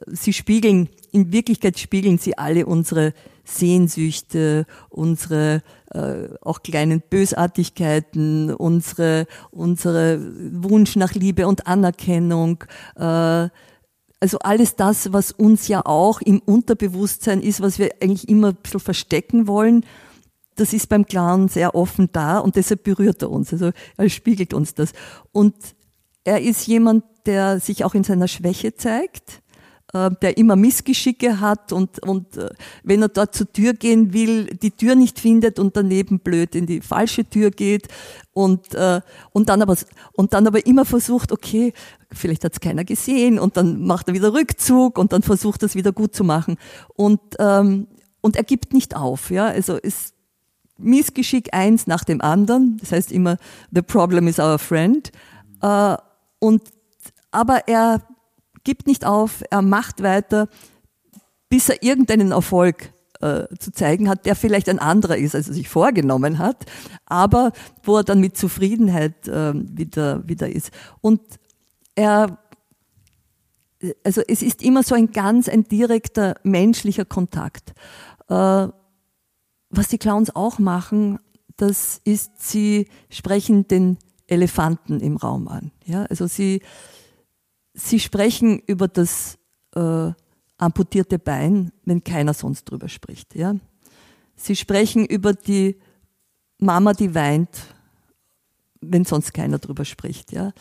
[0.07, 3.15] sie spiegeln, in Wirklichkeit spiegeln sie alle unsere
[3.49, 10.21] Sehnsüchte, unsere äh, auch kleinen Bösartigkeiten, unsere, unsere
[10.63, 12.65] Wunsch nach Liebe und Anerkennung,
[12.97, 13.49] äh,
[14.21, 18.57] also alles das, was uns ja auch im Unterbewusstsein ist, was wir eigentlich immer ein
[18.57, 19.85] bisschen verstecken wollen
[20.59, 23.53] das ist beim Clown sehr offen da und deshalb berührt er uns.
[23.53, 24.93] Also er spiegelt uns das.
[25.33, 25.55] Und
[26.25, 29.43] er ist jemand, der sich auch in seiner Schwäche zeigt,
[29.93, 32.51] der immer Missgeschicke hat und, und äh,
[32.83, 36.67] wenn er dort zur Tür gehen will, die Tür nicht findet und daneben blöd in
[36.67, 37.89] die falsche Tür geht
[38.35, 39.01] und, äh,
[39.33, 39.77] und, dann, aber,
[40.13, 41.73] und dann aber immer versucht, okay,
[42.13, 45.67] vielleicht hat es keiner gesehen und dann macht er wieder Rückzug und dann versucht er
[45.67, 46.59] es wieder gut zu machen.
[46.95, 47.87] Und, ähm,
[48.21, 49.31] und er gibt nicht auf.
[49.31, 49.47] Ja?
[49.47, 50.13] Also es,
[50.77, 52.77] Missgeschick eins nach dem anderen.
[52.81, 53.37] Das heißt immer,
[53.71, 55.11] the problem is our friend.
[55.61, 55.97] Äh,
[56.39, 56.63] und,
[57.31, 58.03] aber er
[58.69, 60.47] gibt nicht auf, er macht weiter,
[61.49, 65.55] bis er irgendeinen Erfolg äh, zu zeigen hat, der vielleicht ein anderer ist, als er
[65.55, 66.67] sich vorgenommen hat,
[67.07, 67.53] aber
[67.83, 70.71] wo er dann mit Zufriedenheit äh, wieder, wieder ist.
[71.01, 71.23] Und
[71.95, 72.39] er,
[74.05, 77.73] also es ist immer so ein ganz ein direkter menschlicher Kontakt.
[78.29, 81.21] Äh, was die Clowns auch machen,
[81.57, 85.71] das ist, sie sprechen den Elefanten im Raum an.
[85.87, 86.61] Ja, also sie,
[87.79, 89.39] sie sprechen über das
[89.75, 90.11] äh,
[90.59, 93.35] amputierte Bein, wenn keiner sonst drüber spricht.
[93.35, 93.55] Ja,
[94.37, 95.77] sie sprechen über die
[96.59, 97.51] Mama, die weint,
[98.81, 100.33] wenn sonst keiner drüber spricht.
[100.33, 100.53] Ja,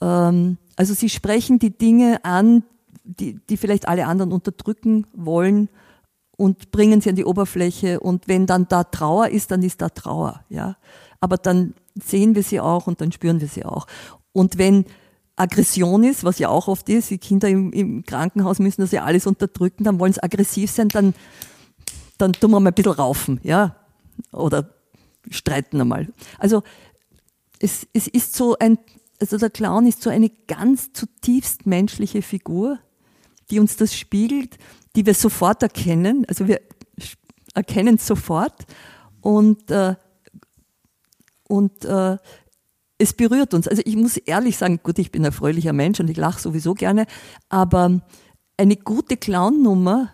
[0.00, 2.62] ähm, also sie sprechen die Dinge an,
[3.04, 5.68] die, die vielleicht alle anderen unterdrücken wollen
[6.36, 8.00] und bringen sie an die Oberfläche.
[8.00, 10.76] Und wenn dann da Trauer ist, dann ist da Trauer, ja.
[11.22, 13.86] Aber dann sehen wir sie auch und dann spüren wir sie auch.
[14.32, 14.86] Und wenn
[15.40, 19.04] Aggression ist, was ja auch oft ist, die Kinder im, im Krankenhaus müssen das ja
[19.04, 21.14] alles unterdrücken, dann wollen sie aggressiv sein, dann,
[22.18, 23.76] dann tun wir mal ein bisschen raufen, ja.
[24.32, 24.74] Oder
[25.30, 26.08] streiten einmal.
[26.38, 26.62] Also,
[27.58, 28.78] es, es ist so ein,
[29.20, 32.78] also der Clown ist so eine ganz zutiefst menschliche Figur,
[33.50, 34.58] die uns das spiegelt
[34.96, 36.24] die wir sofort erkennen.
[36.28, 36.60] Also wir
[37.54, 38.66] erkennen es sofort
[39.20, 39.94] und, äh,
[41.48, 42.16] und äh,
[43.00, 43.66] es berührt uns.
[43.66, 46.74] Also ich muss ehrlich sagen, gut, ich bin ein fröhlicher Mensch und ich lache sowieso
[46.74, 47.06] gerne,
[47.48, 48.02] aber
[48.56, 50.12] eine gute Clown-Nummer,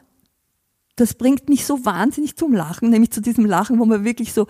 [0.95, 4.47] das bringt mich so wahnsinnig zum Lachen, nämlich zu diesem Lachen, wo man wirklich so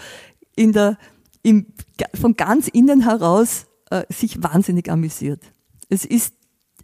[0.55, 0.99] in der,
[1.43, 1.67] im,
[2.15, 5.43] von ganz innen heraus äh, sich wahnsinnig amüsiert.
[5.89, 6.35] Es ist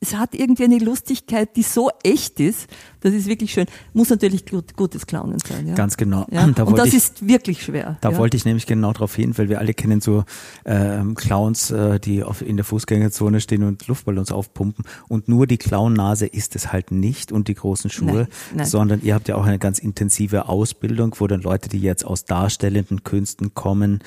[0.03, 2.67] es hat irgendwie eine Lustigkeit, die so echt ist.
[3.01, 3.67] Das ist wirklich schön.
[3.93, 5.69] Muss natürlich gut, gutes Clownen sein.
[5.69, 5.75] Ja?
[5.75, 6.27] Ganz genau.
[6.31, 6.45] Ja?
[6.49, 7.99] Da Und das ich, ist wirklich schwer.
[8.01, 8.19] Da ja?
[8.19, 10.25] wollte ich nämlich genau darauf hin, weil wir alle kennen so
[10.65, 14.85] ähm, Clowns, äh, die auf, in der Fußgängerzone stehen und Luftballons aufpumpen.
[15.07, 18.67] Und nur die Clownnase ist es halt nicht und die großen Schuhe, nein, nein.
[18.67, 22.25] sondern ihr habt ja auch eine ganz intensive Ausbildung, wo dann Leute, die jetzt aus
[22.25, 24.01] darstellenden Künsten kommen,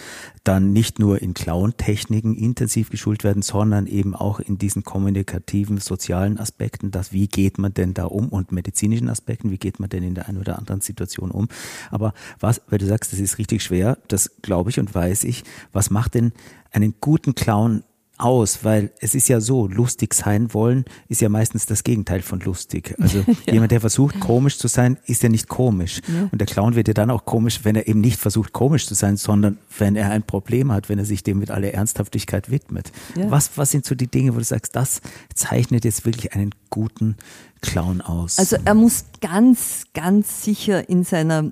[0.44, 6.40] dann nicht nur in Clown-Techniken intensiv geschult werden, sondern eben auch in diesen kommunikativen sozialen
[6.40, 10.04] Aspekten, das wie geht man denn da um und medizinischen Aspekten, wie geht man denn
[10.04, 11.48] in der einen oder anderen Situation um.
[11.92, 15.44] Aber was, weil du sagst, das ist richtig schwer, das glaube ich und weiß ich,
[15.72, 16.34] was macht denn
[16.72, 17.84] einen guten Clown
[18.18, 22.40] aus, weil es ist ja so, lustig sein wollen ist ja meistens das Gegenteil von
[22.40, 22.96] lustig.
[23.00, 23.54] Also ja.
[23.54, 26.02] jemand, der versucht komisch zu sein, ist ja nicht komisch.
[26.08, 26.30] Ja.
[26.32, 28.94] Und der Clown wird ja dann auch komisch, wenn er eben nicht versucht komisch zu
[28.94, 32.92] sein, sondern wenn er ein Problem hat, wenn er sich dem mit aller Ernsthaftigkeit widmet.
[33.16, 33.30] Ja.
[33.30, 35.02] Was, was sind so die Dinge, wo du sagst, das
[35.34, 37.18] zeichnet jetzt wirklich einen guten
[37.62, 38.40] Clown aus?
[38.40, 41.52] Also er muss ganz, ganz sicher in seiner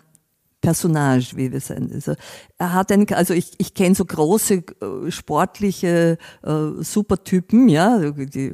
[0.64, 1.92] Personage, wie wir sagen.
[1.94, 2.14] Also
[2.58, 8.48] er hat einen, also ich, ich kenne so große äh, sportliche äh, Supertypen, ja, die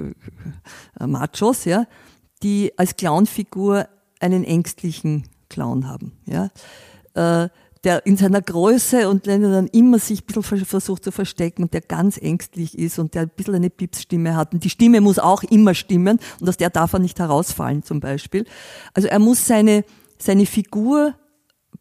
[1.00, 1.86] äh, Machos, ja,
[2.42, 3.88] die als Clownfigur
[4.20, 6.50] einen ängstlichen Clown haben, ja.
[7.14, 7.50] Äh,
[7.86, 11.80] der in seiner Größe und dann immer sich ein bisschen versucht zu verstecken und der
[11.80, 14.54] ganz ängstlich ist und der ein bisschen eine Pipsstimme hat.
[14.54, 18.02] Und die Stimme muss auch immer stimmen und aus der darf er nicht herausfallen zum
[18.02, 18.46] Beispiel.
[18.94, 19.86] Also er muss seine,
[20.18, 21.16] seine Figur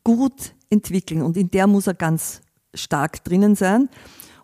[0.05, 2.41] gut entwickeln und in der muss er ganz
[2.75, 3.89] stark drinnen sein.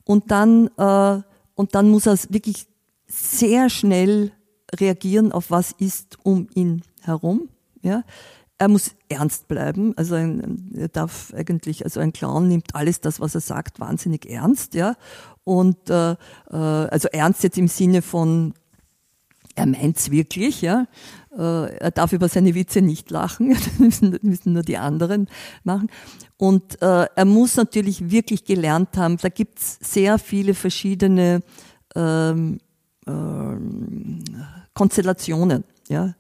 [0.05, 1.23] Und dann, äh,
[1.55, 2.67] und dann muss er wirklich
[3.07, 4.33] sehr schnell
[4.75, 7.49] reagieren auf was ist um ihn herum.
[7.83, 8.03] Ja?
[8.59, 9.95] er muss ernst bleiben.
[9.97, 14.31] Also ein, er darf eigentlich, also ein Clown nimmt alles das, was er sagt, wahnsinnig
[14.31, 14.97] ernst, ja.
[15.45, 16.17] Und äh, äh
[16.57, 18.55] also ernst jetzt im Sinne von
[19.57, 20.87] er meint's wirklich, ja.
[21.37, 25.29] Äh, er darf über seine Witze nicht lachen, das müssen, nur die anderen
[25.65, 25.89] machen.
[26.37, 31.43] Und äh, er muss natürlich wirklich gelernt haben, da gibt's sehr viele verschiedene
[31.95, 32.59] ähm,
[33.07, 34.23] ähm,
[34.75, 36.15] Konstellationen ja,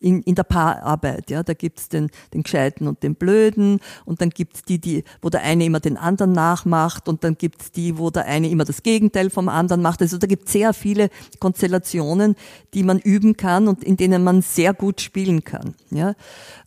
[0.00, 1.30] in, in der Paararbeit.
[1.30, 5.30] Ja, da gibt's den, den Gescheiten und den Blöden und dann gibt's die, die, wo
[5.30, 8.82] der eine immer den anderen nachmacht und dann gibt's die, wo der eine immer das
[8.82, 10.02] Gegenteil vom anderen macht.
[10.02, 11.10] Also da gibt's sehr viele
[11.40, 12.36] Konstellationen,
[12.74, 15.74] die man üben kann und in denen man sehr gut spielen kann.
[15.90, 16.14] Ja.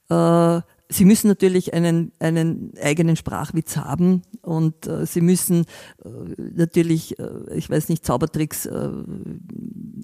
[0.10, 5.65] Äh, Sie müssen natürlich einen, einen eigenen Sprachwitz haben und äh, Sie müssen
[6.04, 8.89] äh, natürlich, äh, ich weiß nicht, Zaubertricks, äh,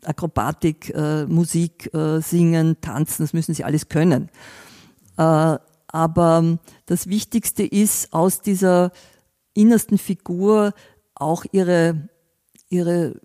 [0.04, 4.30] Akrobatik, äh, Musik äh, singen, tanzen, das müssen Sie alles können.
[5.18, 8.92] aber das Wichtigste ist, aus dieser
[9.54, 10.74] innersten Figur
[11.14, 12.10] auch ihre,
[12.70, 13.22] ihre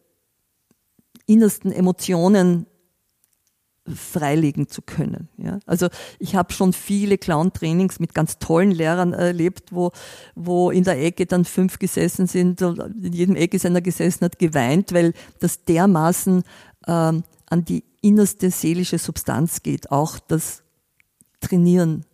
[1.27, 2.66] innersten Emotionen
[3.94, 5.29] freilegen zu können.
[5.37, 5.59] Ja?
[5.66, 9.92] Also ich habe schon viele Clown-Trainings mit ganz tollen Lehrern erlebt, wo,
[10.35, 14.38] wo in der Ecke dann fünf gesessen sind, in jedem Ecke ist einer gesessen, hat
[14.38, 16.42] geweint, weil das dermaßen
[16.87, 20.62] ähm, an die innerste seelische Substanz geht, auch das
[21.40, 22.05] Trainieren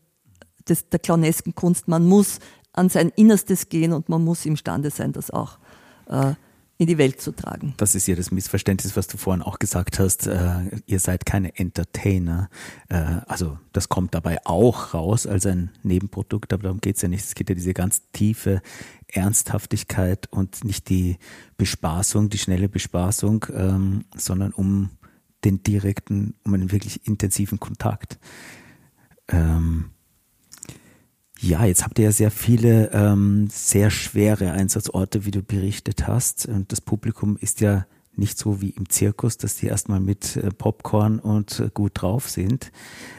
[0.68, 1.88] des, der clownesken Kunst.
[1.88, 2.38] Man muss
[2.72, 5.58] an sein Innerstes gehen und man muss imstande sein, das auch
[6.08, 6.34] äh,
[6.82, 7.74] in die Welt zu tragen.
[7.76, 10.26] Das ist ja das Missverständnis, was du vorhin auch gesagt hast.
[10.26, 12.50] Äh, ihr seid keine Entertainer.
[12.88, 17.08] Äh, also das kommt dabei auch raus als ein Nebenprodukt, aber darum geht es ja
[17.08, 17.24] nicht.
[17.24, 18.62] Es geht ja diese ganz tiefe
[19.08, 21.18] Ernsthaftigkeit und nicht die
[21.56, 24.90] Bespaßung, die schnelle Bespaßung, ähm, sondern um
[25.44, 28.18] den direkten, um einen wirklich intensiven Kontakt.
[29.28, 29.90] Ähm,
[31.42, 36.46] ja, jetzt habt ihr ja sehr viele ähm, sehr schwere Einsatzorte, wie du berichtet hast.
[36.46, 40.50] Und das Publikum ist ja nicht so wie im Zirkus, dass die erstmal mit äh,
[40.50, 42.70] Popcorn und äh, gut drauf sind,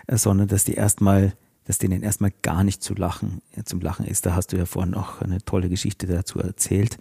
[0.07, 1.33] äh, sondern dass die erstmal,
[1.65, 4.25] dass denen erstmal gar nicht zu lachen, zum Lachen ist.
[4.25, 6.97] Da hast du ja vorhin auch eine tolle Geschichte dazu erzählt.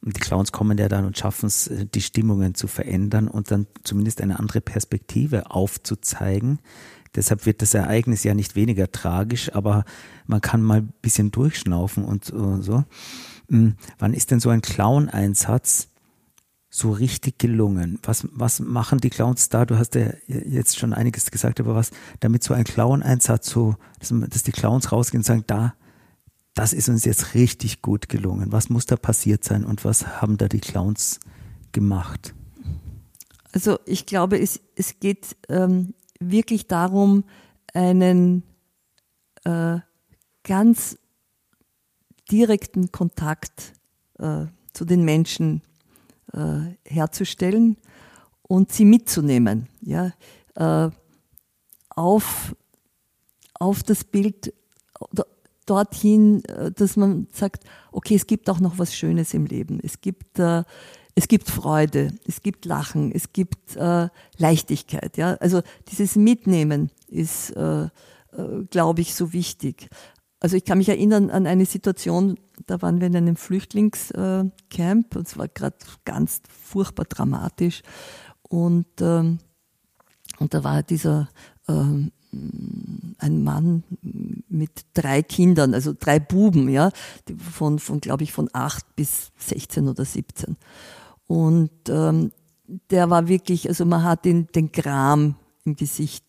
[0.00, 3.66] Und die Clowns kommen ja dann und schaffen es, die Stimmungen zu verändern und dann
[3.84, 6.58] zumindest eine andere Perspektive aufzuzeigen,
[7.14, 9.84] Deshalb wird das Ereignis ja nicht weniger tragisch, aber
[10.26, 12.84] man kann mal ein bisschen durchschnaufen und so.
[13.48, 15.88] Hm, wann ist denn so ein Clown-Einsatz
[16.70, 18.00] so richtig gelungen?
[18.02, 19.64] Was, was machen die Clowns da?
[19.64, 24.12] Du hast ja jetzt schon einiges gesagt, aber was, damit so ein Clown-Einsatz so, dass,
[24.28, 25.74] dass die Clowns rausgehen und sagen, da,
[26.54, 28.50] das ist uns jetzt richtig gut gelungen.
[28.52, 31.20] Was muss da passiert sein und was haben da die Clowns
[31.72, 32.34] gemacht?
[33.52, 35.94] Also ich glaube, es, es geht ähm,
[36.30, 37.24] wirklich darum,
[37.72, 38.42] einen
[39.44, 39.78] äh,
[40.42, 40.98] ganz
[42.30, 43.74] direkten Kontakt
[44.18, 45.62] äh, zu den Menschen
[46.32, 47.76] äh, herzustellen
[48.42, 49.68] und sie mitzunehmen.
[49.80, 50.12] Ja?
[50.54, 50.90] Äh,
[51.90, 52.54] auf,
[53.54, 54.52] auf das Bild
[55.66, 59.80] dorthin, äh, dass man sagt, okay, es gibt auch noch was Schönes im Leben.
[59.82, 60.64] Es gibt äh,
[61.14, 65.16] es gibt Freude, es gibt Lachen, es gibt äh, Leichtigkeit.
[65.16, 65.34] Ja?
[65.34, 67.88] Also dieses Mitnehmen ist, äh, äh,
[68.70, 69.88] glaube ich, so wichtig.
[70.40, 75.26] Also ich kann mich erinnern an eine Situation, da waren wir in einem Flüchtlingscamp und
[75.26, 77.82] es war gerade ganz furchtbar dramatisch.
[78.42, 79.38] Und, ähm,
[80.38, 81.28] und da war dieser
[81.68, 82.10] ähm,
[83.18, 83.84] ein Mann
[84.48, 86.90] mit drei Kindern, also drei Buben, ja,
[87.52, 90.56] von, von glaube ich, von acht bis 16 oder 17.
[91.26, 92.32] Und ähm,
[92.90, 96.24] der war wirklich, also man hat den, den Gram im Gesicht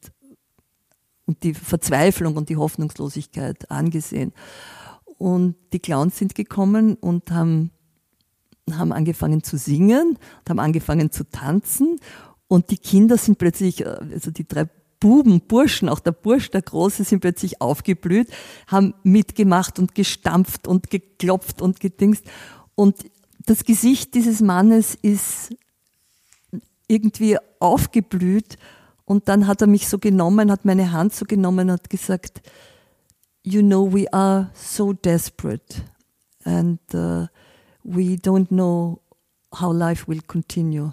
[1.25, 4.33] und die Verzweiflung und die Hoffnungslosigkeit angesehen.
[5.17, 7.71] Und die Clowns sind gekommen und haben,
[8.71, 11.97] haben angefangen zu singen und haben angefangen zu tanzen.
[12.47, 16.61] Und die Kinder sind plötzlich, äh, also die drei Buben, Burschen, auch der Bursch, der
[16.61, 18.29] Große, sind plötzlich aufgeblüht,
[18.67, 22.25] haben mitgemacht und gestampft und geklopft und gedingst.
[22.75, 23.05] Und
[23.45, 25.55] das Gesicht dieses Mannes ist
[26.87, 28.57] irgendwie aufgeblüht
[29.05, 32.41] und dann hat er mich so genommen, hat meine Hand so genommen und hat gesagt,
[33.43, 35.83] you know, we are so desperate
[36.43, 37.27] and uh,
[37.83, 38.99] we don't know
[39.53, 40.91] how life will continue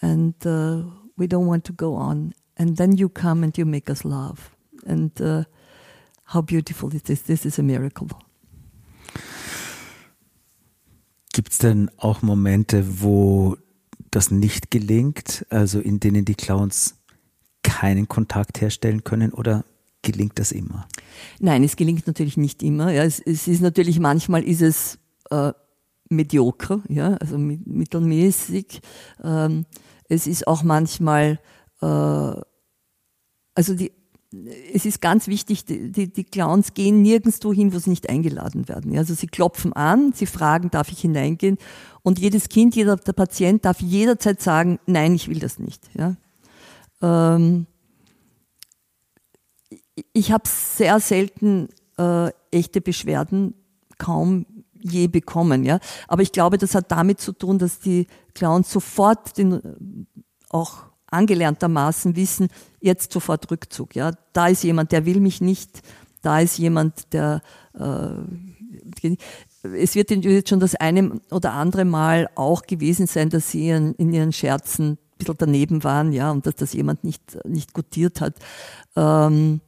[0.00, 0.84] and uh,
[1.16, 2.34] we don't want to go on.
[2.56, 4.54] And then you come and you make us laugh.
[4.86, 5.44] And uh,
[6.24, 7.22] how beautiful it is.
[7.22, 8.08] This is a miracle.
[11.32, 13.56] Gibt es denn auch Momente, wo
[14.10, 16.96] das nicht gelingt, also in denen die Clowns
[17.62, 19.64] keinen Kontakt herstellen können oder
[20.02, 20.86] gelingt das immer?
[21.40, 22.92] Nein, es gelingt natürlich nicht immer.
[22.92, 24.98] Ja, es, es ist natürlich manchmal ist es
[25.30, 25.52] äh,
[26.10, 28.80] medioker, ja, also mittelmäßig.
[29.22, 29.64] Ähm,
[30.08, 31.40] es ist auch manchmal,
[31.80, 31.86] äh,
[33.54, 33.92] also die,
[34.72, 38.96] es ist ganz wichtig, die, die, Clowns gehen nirgendwo hin, wo sie nicht eingeladen werden.
[38.96, 41.58] Also sie klopfen an, sie fragen, darf ich hineingehen?
[42.02, 45.82] Und jedes Kind, jeder der Patient darf jederzeit sagen, nein, ich will das nicht.
[45.94, 46.16] Ja?
[47.02, 47.66] Ähm,
[50.12, 51.68] ich habe sehr selten
[51.98, 53.54] äh, echte Beschwerden,
[53.98, 54.46] kaum
[54.80, 55.64] je bekommen.
[55.64, 55.78] Ja?
[56.08, 60.06] Aber ich glaube, das hat damit zu tun, dass die Clowns sofort den,
[60.48, 62.48] auch angelerntermaßen wissen,
[62.80, 63.94] jetzt sofort Rückzug.
[63.94, 65.82] Ja, da ist jemand, der will mich nicht.
[66.22, 67.42] Da ist jemand, der
[67.74, 68.10] äh,
[69.62, 73.94] es wird jetzt schon das eine oder andere Mal auch gewesen sein, dass sie in,
[73.94, 78.20] in ihren Scherzen ein bisschen daneben waren, ja, und dass das jemand nicht, nicht gutiert
[78.20, 78.34] hat.
[78.96, 79.60] Ähm,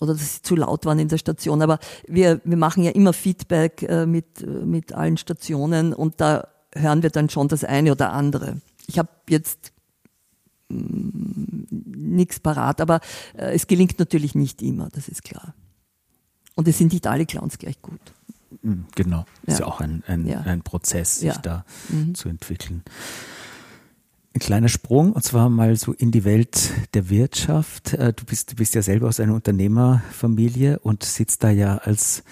[0.00, 1.60] oder dass sie zu laut waren in der Station.
[1.62, 7.02] Aber wir, wir machen ja immer Feedback äh, mit, mit allen Stationen und da hören
[7.02, 8.60] wir dann schon das eine oder andere.
[8.86, 9.72] Ich habe jetzt
[10.68, 13.00] nichts parat, aber
[13.36, 15.54] äh, es gelingt natürlich nicht immer, das ist klar.
[16.54, 18.00] Und es sind nicht alle Clowns gleich gut.
[18.62, 19.52] Mm, genau, ja.
[19.52, 20.40] ist ja auch ein, ein, ja.
[20.40, 21.38] ein Prozess, sich ja.
[21.38, 22.14] da mhm.
[22.14, 22.82] zu entwickeln.
[24.34, 27.94] Ein kleiner Sprung, und zwar mal so in die Welt der Wirtschaft.
[27.94, 32.24] Äh, du bist, du bist ja selber aus einer Unternehmerfamilie und sitzt da ja als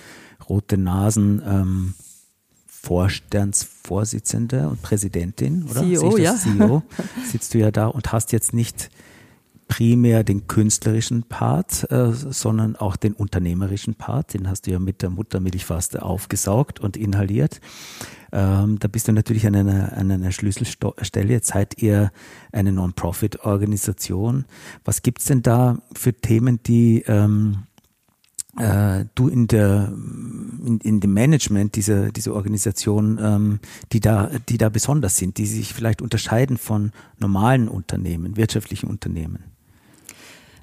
[0.48, 1.94] rote Nasen ähm,
[2.86, 5.80] Vorstandsvorsitzende und Präsidentin, oder?
[5.80, 6.36] CEO, ja.
[6.36, 6.84] CEO,
[7.24, 8.90] sitzt du ja da und hast jetzt nicht
[9.66, 14.34] primär den künstlerischen Part, äh, sondern auch den unternehmerischen Part.
[14.34, 17.60] Den hast du ja mit der Muttermilch fast aufgesaugt und inhaliert.
[18.30, 21.32] Ähm, da bist du natürlich an einer, an einer Schlüsselstelle.
[21.32, 22.12] Jetzt seid ihr
[22.52, 24.44] eine Non-Profit-Organisation.
[24.84, 27.64] Was gibt's denn da für Themen, die ähm,
[28.58, 29.92] äh, du in der
[30.64, 33.60] in, in dem Management dieser dieser Organisation, ähm,
[33.92, 39.44] die da die da besonders sind, die sich vielleicht unterscheiden von normalen Unternehmen, wirtschaftlichen Unternehmen?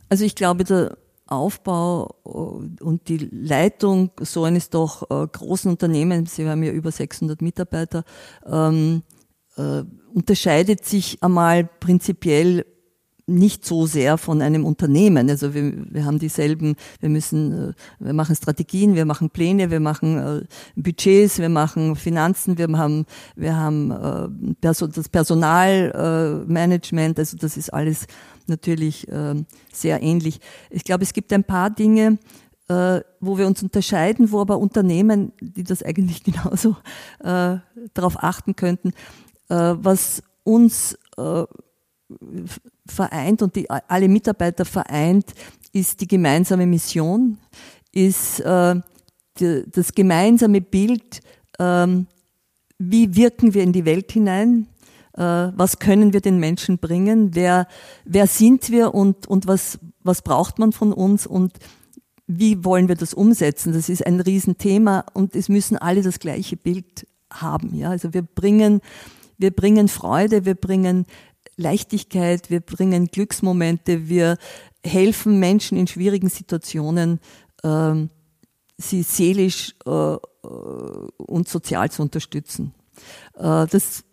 [0.10, 6.36] Also ich glaube, der Aufbau äh, und die Leitung so eines doch äh, großen Unternehmens,
[6.36, 8.04] Sie haben ja über 600 Mitarbeiter,
[8.46, 9.04] ähm,
[9.56, 9.84] äh,
[10.14, 12.66] unterscheidet sich einmal prinzipiell
[13.26, 15.30] nicht so sehr von einem Unternehmen.
[15.30, 19.80] Also wir, wir haben dieselben, wir müssen, äh, wir machen Strategien, wir machen Pläne, wir
[19.80, 20.42] machen äh,
[20.76, 23.06] Budgets, wir machen Finanzen, wir haben,
[23.36, 24.28] wir haben äh,
[24.60, 28.08] das Personalmanagement, also das ist alles
[28.48, 29.08] natürlich
[29.72, 30.42] sehr ähnlich.
[30.70, 32.18] Ich glaube, es gibt ein paar Dinge,
[32.68, 36.76] wo wir uns unterscheiden, wo aber Unternehmen, die das eigentlich genauso
[37.20, 38.92] darauf achten könnten,
[39.48, 40.98] was uns
[42.86, 45.34] vereint und die, alle Mitarbeiter vereint,
[45.72, 47.38] ist die gemeinsame Mission,
[47.92, 48.76] ist äh,
[49.40, 51.22] die, das gemeinsame Bild,
[51.60, 52.08] ähm,
[52.78, 54.68] wie wirken wir in die Welt hinein,
[55.14, 57.68] äh, was können wir den Menschen bringen, wer,
[58.06, 61.54] wer sind wir und, und was, was braucht man von uns und
[62.28, 63.74] wie wollen wir das umsetzen.
[63.74, 67.76] Das ist ein Riesenthema und es müssen alle das gleiche Bild haben.
[67.76, 67.90] Ja?
[67.90, 68.82] Also wir bringen,
[69.38, 71.06] wir bringen Freude, wir bringen
[71.58, 74.38] Leichtigkeit, wir bringen Glücksmomente, wir
[74.84, 77.20] helfen Menschen in schwierigen Situationen,
[77.64, 78.10] ähm,
[78.78, 80.18] sie seelisch äh, äh
[81.18, 82.74] und sozial zu unterstützen.
[83.36, 84.04] Äh, das,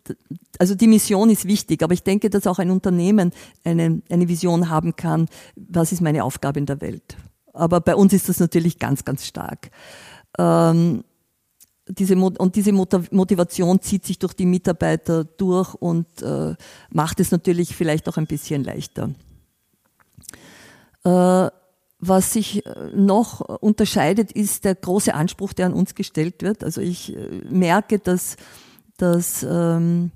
[0.59, 3.32] also die Mission ist wichtig, aber ich denke, dass auch ein Unternehmen
[3.64, 5.26] eine, eine Vision haben kann,
[5.57, 7.16] was ist meine Aufgabe in der Welt.
[7.53, 9.70] Aber bei uns ist das natürlich ganz, ganz stark.
[10.38, 11.05] Ähm,
[11.91, 16.55] diese, und diese Motivation zieht sich durch die Mitarbeiter durch und äh,
[16.91, 19.11] macht es natürlich vielleicht auch ein bisschen leichter.
[21.05, 21.51] Äh,
[22.03, 26.64] was sich äh, noch unterscheidet, ist der große Anspruch, der an uns gestellt wird.
[26.64, 28.36] Also ich äh, merke, dass,
[28.97, 30.11] dass ähm,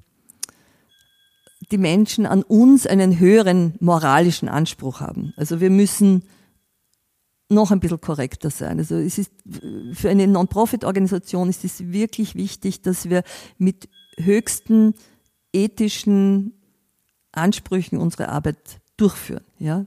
[1.70, 5.34] die Menschen an uns einen höheren moralischen Anspruch haben.
[5.36, 6.22] Also wir müssen
[7.54, 8.78] noch ein bisschen korrekter sein.
[8.78, 9.32] Also es ist
[9.92, 13.22] für eine Non-Profit-Organisation ist es wirklich wichtig, dass wir
[13.58, 13.88] mit
[14.18, 14.94] höchsten
[15.52, 16.52] ethischen
[17.32, 19.44] Ansprüchen unsere Arbeit durchführen.
[19.58, 19.86] Ja?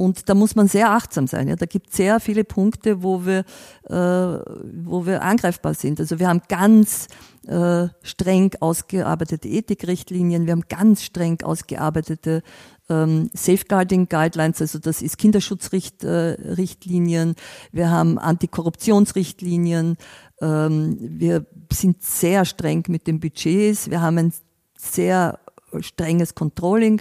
[0.00, 1.48] Und da muss man sehr achtsam sein.
[1.48, 1.56] Ja?
[1.56, 3.44] Da gibt es sehr viele Punkte, wo wir,
[3.84, 6.00] äh, wo wir angreifbar sind.
[6.00, 7.06] Also wir haben ganz
[7.46, 12.42] äh, streng ausgearbeitete Ethikrichtlinien, wir haben ganz streng ausgearbeitete
[12.90, 17.34] ähm, Safeguarding Guidelines, also das ist Kinderschutzrichtlinien,
[17.72, 19.96] wir haben Antikorruptionsrichtlinien,
[20.40, 24.34] ähm, wir sind sehr streng mit den Budgets, wir haben ein
[24.76, 25.38] sehr
[25.80, 27.00] strenges Controlling.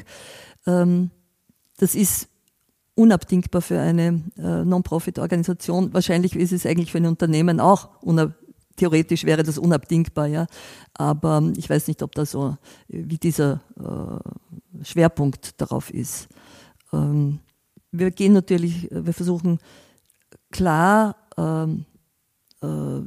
[0.68, 1.10] Ähm,
[1.78, 2.28] das ist
[2.96, 5.94] unabdingbar für eine äh, Non-Profit-Organisation.
[5.94, 8.34] Wahrscheinlich ist es eigentlich für ein Unternehmen auch unab
[8.80, 10.48] theoretisch wäre das unabdingbar, ja.
[10.94, 16.28] Aber ich weiß nicht, ob da so, wie dieser äh, Schwerpunkt darauf ist.
[16.94, 17.40] Ähm,
[17.92, 19.60] wir gehen natürlich, wir versuchen
[20.52, 21.86] klar ähm,
[22.62, 23.00] äh,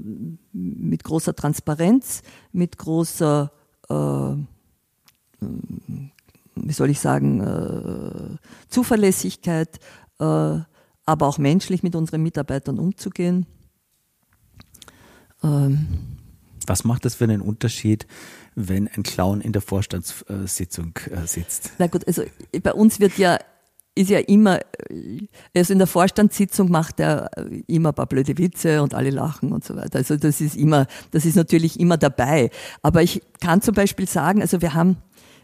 [0.53, 3.53] mit großer Transparenz, mit großer,
[3.89, 4.35] äh,
[6.55, 8.37] wie soll ich sagen, äh,
[8.69, 9.79] Zuverlässigkeit,
[10.19, 10.25] äh,
[11.05, 13.47] aber auch menschlich mit unseren Mitarbeitern umzugehen.
[15.43, 16.19] Ähm,
[16.69, 18.07] Was macht das für einen Unterschied,
[18.55, 21.73] wenn ein Clown in der Vorstandssitzung äh, sitzt?
[21.79, 22.23] Na gut, also
[22.63, 23.39] bei uns wird ja
[23.95, 24.61] ist ja immer,
[25.55, 27.31] also in der Vorstandssitzung macht er
[27.67, 29.99] immer ein paar blöde Witze und alle lachen und so weiter.
[29.99, 32.51] Also das ist immer, das ist natürlich immer dabei.
[32.81, 34.97] Aber ich kann zum Beispiel sagen, also wir haben,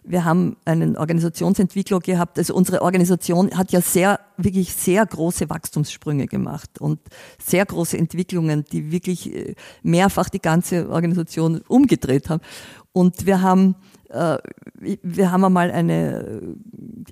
[0.08, 2.38] wir haben einen Organisationsentwickler gehabt.
[2.38, 6.98] Also unsere Organisation hat ja sehr, wirklich sehr große Wachstumssprünge gemacht und
[7.38, 12.42] sehr große Entwicklungen, die wirklich äh, mehrfach die ganze Organisation umgedreht haben.
[12.92, 13.76] Und wir haben
[14.08, 14.38] äh,
[14.80, 16.56] wir haben einmal eine,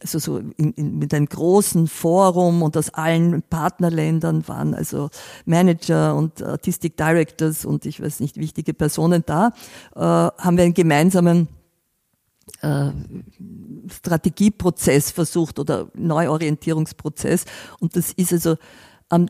[0.01, 5.11] also so in, in, mit einem großen Forum und aus allen Partnerländern waren also
[5.45, 9.53] Manager und Artistic Directors und ich weiß nicht, wichtige Personen da,
[9.95, 11.49] äh, haben wir einen gemeinsamen
[12.63, 12.91] äh,
[13.89, 17.45] Strategieprozess versucht oder Neuorientierungsprozess.
[17.81, 18.57] Und das ist also
[19.09, 19.29] am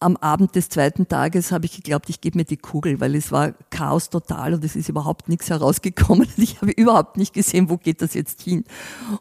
[0.00, 3.32] am Abend des zweiten Tages habe ich geglaubt, ich gebe mir die Kugel, weil es
[3.32, 6.28] war Chaos total und es ist überhaupt nichts herausgekommen.
[6.36, 8.64] Ich habe überhaupt nicht gesehen, wo geht das jetzt hin.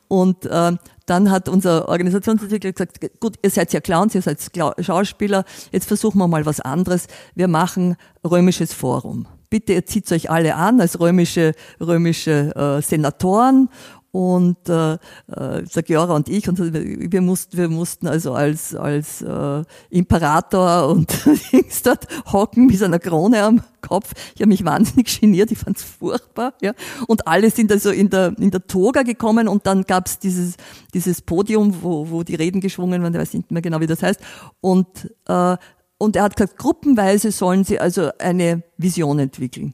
[0.08, 4.40] Und äh, dann hat unser Organisationsentwickler gesagt, gut, ihr seid ja Clowns, ihr seid
[4.80, 7.08] Schauspieler, jetzt versuchen wir mal was anderes.
[7.34, 9.28] Wir machen römisches Forum.
[9.50, 13.70] Bitte, ihr zieht euch alle an als römische, römische äh, Senatoren
[14.12, 19.22] und äh, äh, der Giora und ich und wir mussten wir mussten also als als
[19.22, 21.14] äh, Imperator und
[21.52, 24.14] Dings dort hocken mit einer Krone am Kopf.
[24.34, 26.74] Ich habe mich wahnsinnig geniert, ich fand's furchtbar, ja.
[27.08, 30.56] Und alle sind also in der in der Toga gekommen und dann gab's dieses
[30.94, 34.02] dieses Podium, wo wo die Reden geschwungen werden, ich weiß nicht mehr genau, wie das
[34.02, 34.20] heißt
[34.62, 34.88] und
[35.28, 35.58] äh,
[35.98, 39.74] und er hat gesagt, gruppenweise sollen sie also eine Vision entwickeln.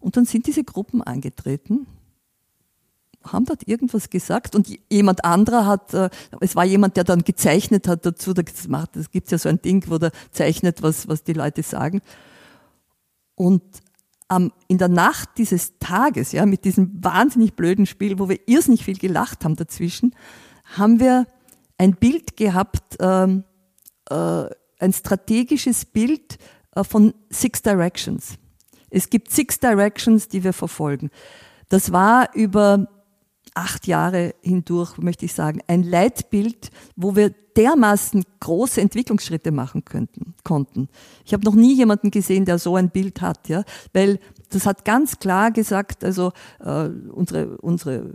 [0.00, 1.86] Und dann sind diese Gruppen angetreten
[3.24, 7.88] haben dort irgendwas gesagt und jemand anderer hat, äh, es war jemand, der dann gezeichnet
[7.88, 11.22] hat dazu, das macht, das gibt's ja so ein Ding, wo der zeichnet, was, was
[11.24, 12.00] die Leute sagen.
[13.34, 13.62] Und
[14.30, 18.84] ähm, in der Nacht dieses Tages, ja, mit diesem wahnsinnig blöden Spiel, wo wir irrsinnig
[18.84, 20.14] viel gelacht haben dazwischen,
[20.76, 21.26] haben wir
[21.78, 23.44] ein Bild gehabt, ähm,
[24.10, 24.44] äh,
[24.82, 26.38] ein strategisches Bild
[26.74, 28.34] äh, von Six Directions.
[28.90, 31.10] Es gibt Six Directions, die wir verfolgen.
[31.68, 32.88] Das war über
[33.54, 40.34] acht Jahre hindurch, möchte ich sagen, ein Leitbild, wo wir dermaßen große Entwicklungsschritte machen könnten,
[40.42, 40.88] konnten.
[41.24, 43.62] Ich habe noch nie jemanden gesehen, der so ein Bild hat, ja,
[43.92, 44.18] weil
[44.50, 48.14] das hat ganz klar gesagt, also äh, unsere unsere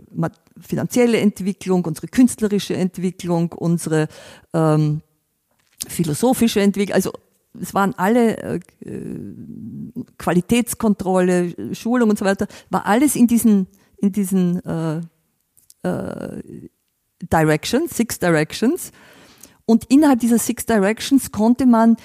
[0.60, 4.08] finanzielle Entwicklung, unsere künstlerische Entwicklung, unsere
[4.52, 5.02] ähm,
[5.86, 7.12] philosophische Entwicklung, also
[7.60, 8.60] es waren alle äh,
[10.18, 13.68] Qualitätskontrolle, Schulung und so weiter, war alles in diesen
[13.98, 15.00] in diesen äh,
[15.82, 16.42] äh,
[17.20, 18.92] Directions, Six Directions.
[19.66, 21.96] Und innerhalb dieser Six Directions konnte man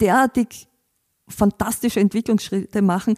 [0.00, 0.68] derartig
[1.28, 3.16] fantastische Entwicklungsschritte machen,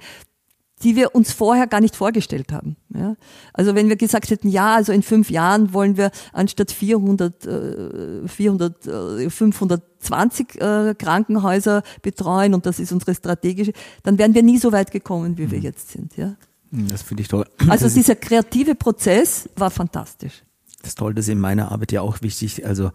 [0.82, 2.76] die wir uns vorher gar nicht vorgestellt haben.
[2.94, 3.16] Ja?
[3.52, 8.28] Also wenn wir gesagt hätten, ja, also in fünf Jahren wollen wir anstatt 400, äh,
[8.28, 13.72] 400 äh, 520 äh, Krankenhäuser betreuen und das ist unsere strategische,
[14.02, 15.64] dann wären wir nie so weit gekommen, wie wir mhm.
[15.64, 16.16] jetzt sind.
[16.16, 16.36] Ja?
[16.70, 17.46] Das finde ich toll.
[17.68, 20.42] Also dieser kreative Prozess war fantastisch.
[20.82, 22.90] Das ist toll, das ist in meiner Arbeit ja auch wichtig, also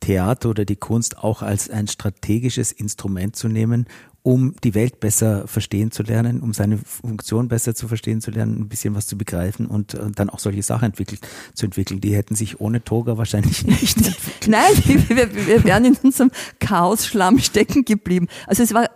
[0.00, 3.86] Theater oder die Kunst auch als ein strategisches Instrument zu nehmen,
[4.28, 8.60] um die Welt besser verstehen zu lernen, um seine Funktion besser zu verstehen zu lernen,
[8.60, 12.02] ein bisschen was zu begreifen und, und dann auch solche Sachen entwickelt, zu entwickeln.
[12.02, 14.48] Die hätten sich ohne Toga wahrscheinlich nicht entwickelt.
[14.48, 18.28] Nein, wir, wir wären in unserem Chaos-Schlamm stecken geblieben.
[18.46, 18.90] Also es war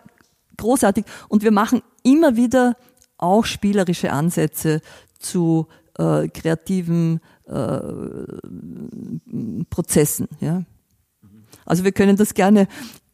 [0.58, 2.76] großartig und wir machen immer wieder
[3.16, 4.82] auch spielerische Ansätze
[5.18, 5.66] zu
[5.96, 7.80] äh, kreativen äh,
[9.70, 10.28] Prozessen.
[10.40, 10.64] Ja?
[11.64, 12.68] Also wir können das gerne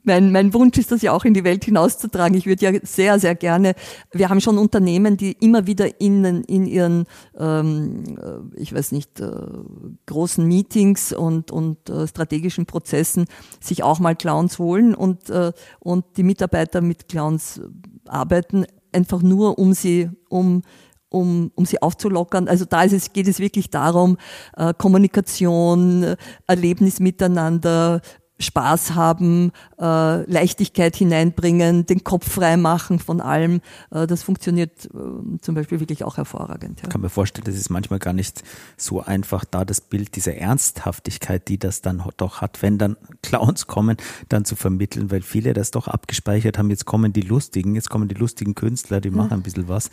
[0.09, 2.37] mein, mein Wunsch ist das ja auch in die Welt hinauszutragen.
[2.37, 3.75] Ich würde ja sehr, sehr gerne,
[4.11, 7.05] wir haben schon Unternehmen, die immer wieder in, in ihren,
[7.39, 9.31] ähm, äh, ich weiß nicht, äh,
[10.07, 13.27] großen Meetings und, und äh, strategischen Prozessen
[13.61, 17.61] sich auch mal Clowns holen und, äh, und die Mitarbeiter mit Clowns
[18.07, 20.63] arbeiten einfach nur, um sie, um,
[21.11, 22.49] um, um sie aufzulockern.
[22.49, 24.17] Also da ist es, geht es wirklich darum,
[24.57, 28.01] äh, Kommunikation, Erlebnis miteinander,
[28.41, 33.61] Spaß haben, äh, Leichtigkeit hineinbringen, den Kopf frei machen von allem.
[33.91, 36.81] Äh, das funktioniert äh, zum Beispiel wirklich auch hervorragend.
[36.81, 36.85] Ja.
[36.85, 38.45] Ich kann mir vorstellen, das ist manchmal gar nicht
[38.77, 43.67] so einfach, da das Bild dieser Ernsthaftigkeit, die das dann doch hat, wenn dann Clowns
[43.67, 43.97] kommen,
[44.29, 46.71] dann zu vermitteln, weil viele das doch abgespeichert haben.
[46.71, 49.91] Jetzt kommen die lustigen, jetzt kommen die lustigen Künstler, die machen ein bisschen was.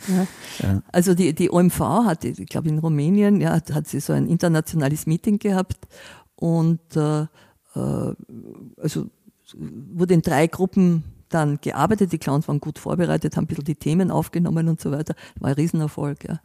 [0.62, 0.82] Ja.
[0.92, 5.06] Also die, die OMV hat, ich glaube in Rumänien, ja, hat sie so ein internationales
[5.06, 5.78] Meeting gehabt
[6.36, 7.26] und äh,
[7.76, 9.06] also
[9.54, 12.12] wurde in drei Gruppen dann gearbeitet.
[12.12, 15.14] Die Clowns waren gut vorbereitet, haben ein bisschen die Themen aufgenommen und so weiter.
[15.40, 16.40] War ein Riesenerfolg, ja.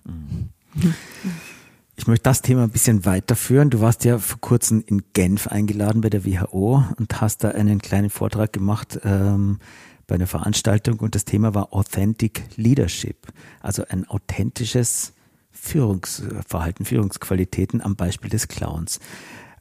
[1.96, 3.70] Ich möchte das Thema ein bisschen weiterführen.
[3.70, 7.80] Du warst ja vor kurzem in Genf eingeladen bei der WHO und hast da einen
[7.80, 9.60] kleinen Vortrag gemacht ähm,
[10.08, 13.28] bei einer Veranstaltung und das Thema war Authentic Leadership,
[13.62, 15.14] also ein authentisches
[15.52, 19.00] Führungsverhalten, Führungsqualitäten am Beispiel des Clowns.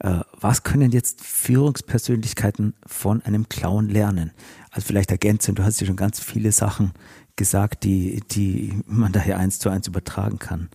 [0.01, 4.33] Äh, was können jetzt Führungspersönlichkeiten von einem Clown lernen?
[4.71, 6.93] Also vielleicht ergänzen, du hast ja schon ganz viele Sachen
[7.37, 10.71] gesagt, die, die man daher eins zu eins übertragen kann.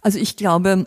[0.00, 0.86] Also ich glaube,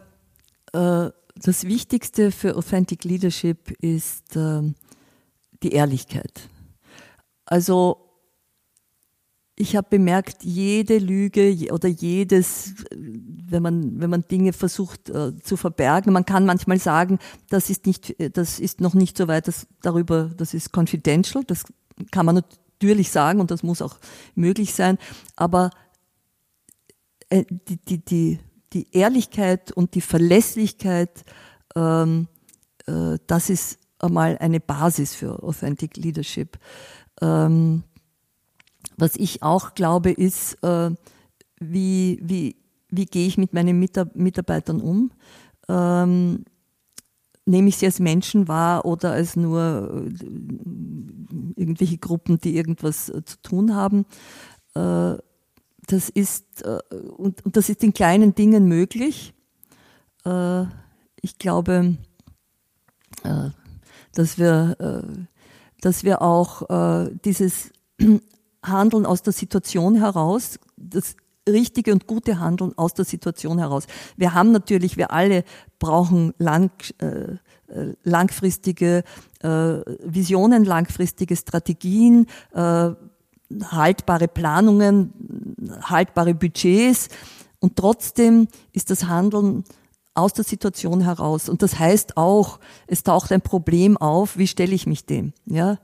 [0.73, 4.75] äh, das Wichtigste für Authentic Leadership ist ähm,
[5.63, 6.49] die Ehrlichkeit.
[7.45, 8.06] Also
[9.59, 15.57] ich habe bemerkt, jede Lüge oder jedes, wenn man, wenn man Dinge versucht äh, zu
[15.57, 17.17] verbergen, man kann manchmal sagen,
[17.49, 21.65] das ist nicht, das ist noch nicht so weit, das darüber, das ist confidential, das
[22.11, 23.97] kann man natürlich sagen und das muss auch
[24.35, 24.99] möglich sein,
[25.35, 25.71] aber
[27.29, 28.39] äh, die, die, die,
[28.73, 31.25] die Ehrlichkeit und die Verlässlichkeit,
[31.75, 32.27] ähm,
[32.85, 36.59] äh, das ist einmal eine Basis für Authentic Leadership.
[37.21, 37.83] Ähm,
[38.97, 40.91] was ich auch glaube, ist, äh,
[41.59, 42.55] wie, wie,
[42.89, 45.11] wie gehe ich mit meinen Mitarbeitern um?
[45.69, 46.43] Ähm,
[47.47, 50.25] nehme ich sie als Menschen wahr oder als nur äh,
[51.55, 54.05] irgendwelche Gruppen, die irgendwas äh, zu tun haben?
[54.75, 55.17] Äh,
[55.87, 56.79] das ist, äh,
[57.17, 59.33] und, und, das ist in kleinen Dingen möglich.
[60.25, 60.65] Äh,
[61.21, 61.97] ich glaube,
[64.13, 65.27] dass wir,
[65.81, 67.71] dass wir auch dieses
[68.67, 71.15] Handeln aus der Situation heraus, das
[71.47, 73.87] richtige und gute Handeln aus der Situation heraus.
[74.17, 75.43] Wir haben natürlich, wir alle
[75.79, 77.37] brauchen lang, äh,
[78.03, 79.03] langfristige
[79.41, 79.47] äh,
[80.03, 82.91] Visionen, langfristige Strategien, äh,
[83.63, 85.13] haltbare Planungen,
[85.81, 87.09] haltbare Budgets.
[87.59, 89.63] Und trotzdem ist das Handeln
[90.17, 91.49] aus der Situation heraus.
[91.49, 95.33] Und das heißt auch, es taucht ein Problem auf, wie stelle ich mich dem?
[95.45, 95.77] Ja?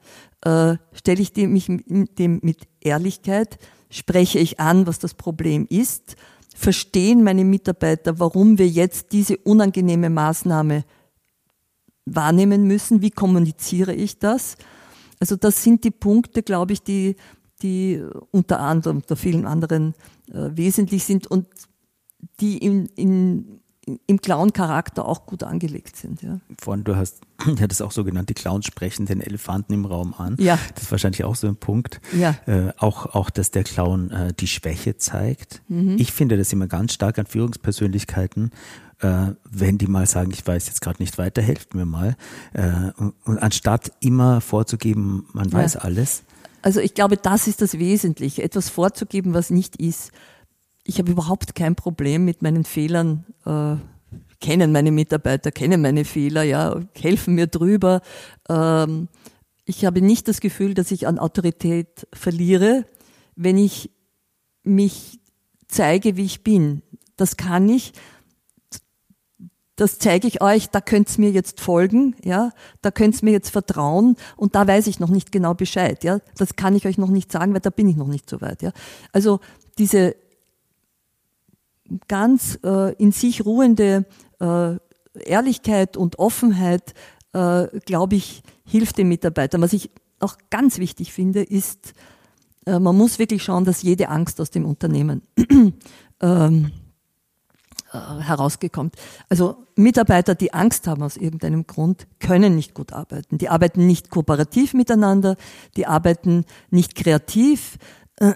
[0.46, 3.58] äh, stelle ich dem, mich dem mit Ehrlichkeit,
[3.90, 6.16] spreche ich an, was das Problem ist,
[6.56, 10.84] verstehen meine Mitarbeiter, warum wir jetzt diese unangenehme Maßnahme
[12.06, 14.58] wahrnehmen müssen, wie kommuniziere ich das?
[15.20, 17.16] Also das sind die Punkte, glaube ich, die,
[17.62, 19.94] die unter anderem, unter vielen anderen
[20.30, 21.48] äh, wesentlich sind und
[22.40, 23.62] die in, in
[24.08, 26.22] im Clown-Charakter auch gut angelegt sind.
[26.22, 26.40] Ja.
[26.62, 27.22] Vorhin, du hast
[27.60, 30.36] ja das auch so genannt, die Clowns sprechen den Elefanten im Raum an.
[30.40, 30.58] Ja.
[30.74, 32.00] Das ist wahrscheinlich auch so ein Punkt.
[32.18, 32.36] Ja.
[32.46, 35.62] Äh, auch, auch, dass der Clown äh, die Schwäche zeigt.
[35.68, 35.98] Mhm.
[35.98, 38.52] Ich finde das immer ganz stark an Führungspersönlichkeiten,
[39.00, 42.16] äh, wenn die mal sagen, ich weiß jetzt gerade nicht weiter, helft mir mal.
[42.54, 45.58] Äh, und, und, anstatt immer vorzugeben, man ja.
[45.58, 46.24] weiß alles.
[46.62, 50.12] Also ich glaube, das ist das Wesentliche, etwas vorzugeben, was nicht ist
[50.84, 53.26] ich habe überhaupt kein Problem mit meinen Fehlern.
[53.46, 53.76] Äh,
[54.40, 58.02] kennen meine Mitarbeiter, kennen meine Fehler, ja, helfen mir drüber.
[58.50, 59.08] Ähm,
[59.66, 62.86] ich habe nicht das Gefühl, dass ich an Autorität verliere,
[63.36, 63.90] wenn ich
[64.64, 65.20] mich
[65.68, 66.82] zeige, wie ich bin.
[67.16, 67.94] Das kann ich.
[69.76, 72.52] Das zeige ich euch, da könnt's mir jetzt folgen, ja,
[72.84, 76.20] da könnt's mir jetzt vertrauen und da weiß ich noch nicht genau Bescheid, ja.
[76.38, 78.62] Das kann ich euch noch nicht sagen, weil da bin ich noch nicht so weit,
[78.62, 78.72] ja.
[79.14, 79.40] Also
[79.80, 80.16] diese
[82.08, 84.06] ganz äh, in sich ruhende
[84.40, 84.76] äh,
[85.26, 86.94] Ehrlichkeit und Offenheit,
[87.34, 89.62] äh, glaube ich, hilft den Mitarbeitern.
[89.62, 91.94] Was ich auch ganz wichtig finde, ist,
[92.66, 95.22] äh, man muss wirklich schauen, dass jede Angst aus dem Unternehmen
[96.22, 96.72] ähm,
[97.92, 98.96] äh, herausgekommt.
[99.30, 103.38] Also Mitarbeiter, die Angst haben aus irgendeinem Grund, können nicht gut arbeiten.
[103.38, 105.36] Die arbeiten nicht kooperativ miteinander,
[105.76, 107.78] die arbeiten nicht kreativ,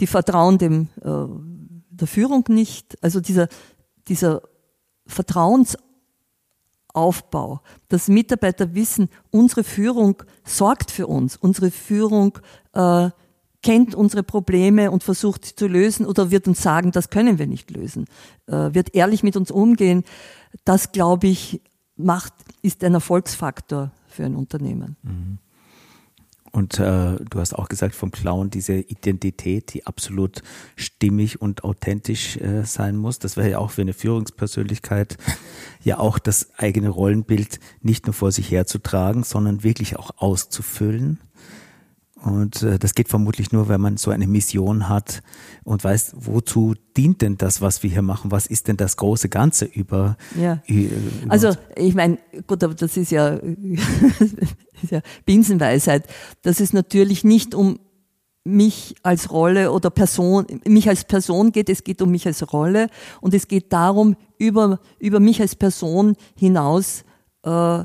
[0.00, 1.08] die vertrauen dem äh,
[1.96, 3.48] der Führung nicht, also dieser,
[4.08, 4.42] dieser
[5.06, 12.38] Vertrauensaufbau, dass Mitarbeiter wissen, unsere Führung sorgt für uns, unsere Führung
[12.72, 13.10] äh,
[13.62, 17.46] kennt unsere Probleme und versucht sie zu lösen oder wird uns sagen, das können wir
[17.46, 18.04] nicht lösen,
[18.46, 20.04] äh, wird ehrlich mit uns umgehen.
[20.64, 21.62] Das, glaube ich,
[21.96, 24.96] macht, ist ein Erfolgsfaktor für ein Unternehmen.
[25.02, 25.38] Mhm.
[26.54, 30.40] Und äh, du hast auch gesagt vom Clown diese Identität, die absolut
[30.76, 33.18] stimmig und authentisch äh, sein muss.
[33.18, 35.18] Das wäre ja auch für eine Führungspersönlichkeit
[35.82, 41.18] ja auch das eigene Rollenbild nicht nur vor sich herzutragen, sondern wirklich auch auszufüllen.
[42.24, 45.22] Und äh, das geht vermutlich nur, wenn man so eine Mission hat
[45.62, 48.30] und weiß, wozu dient denn das, was wir hier machen?
[48.30, 50.16] Was ist denn das große Ganze über?
[50.40, 50.62] Ja.
[50.66, 50.96] Über
[51.28, 56.06] also ich meine, gut, aber das ist ja, ist ja Binsenweisheit,
[56.40, 57.78] dass es natürlich nicht um
[58.44, 62.88] mich als Rolle oder Person, mich als Person geht, es geht um mich als Rolle
[63.20, 67.04] und es geht darum, über, über mich als Person hinaus
[67.42, 67.84] äh,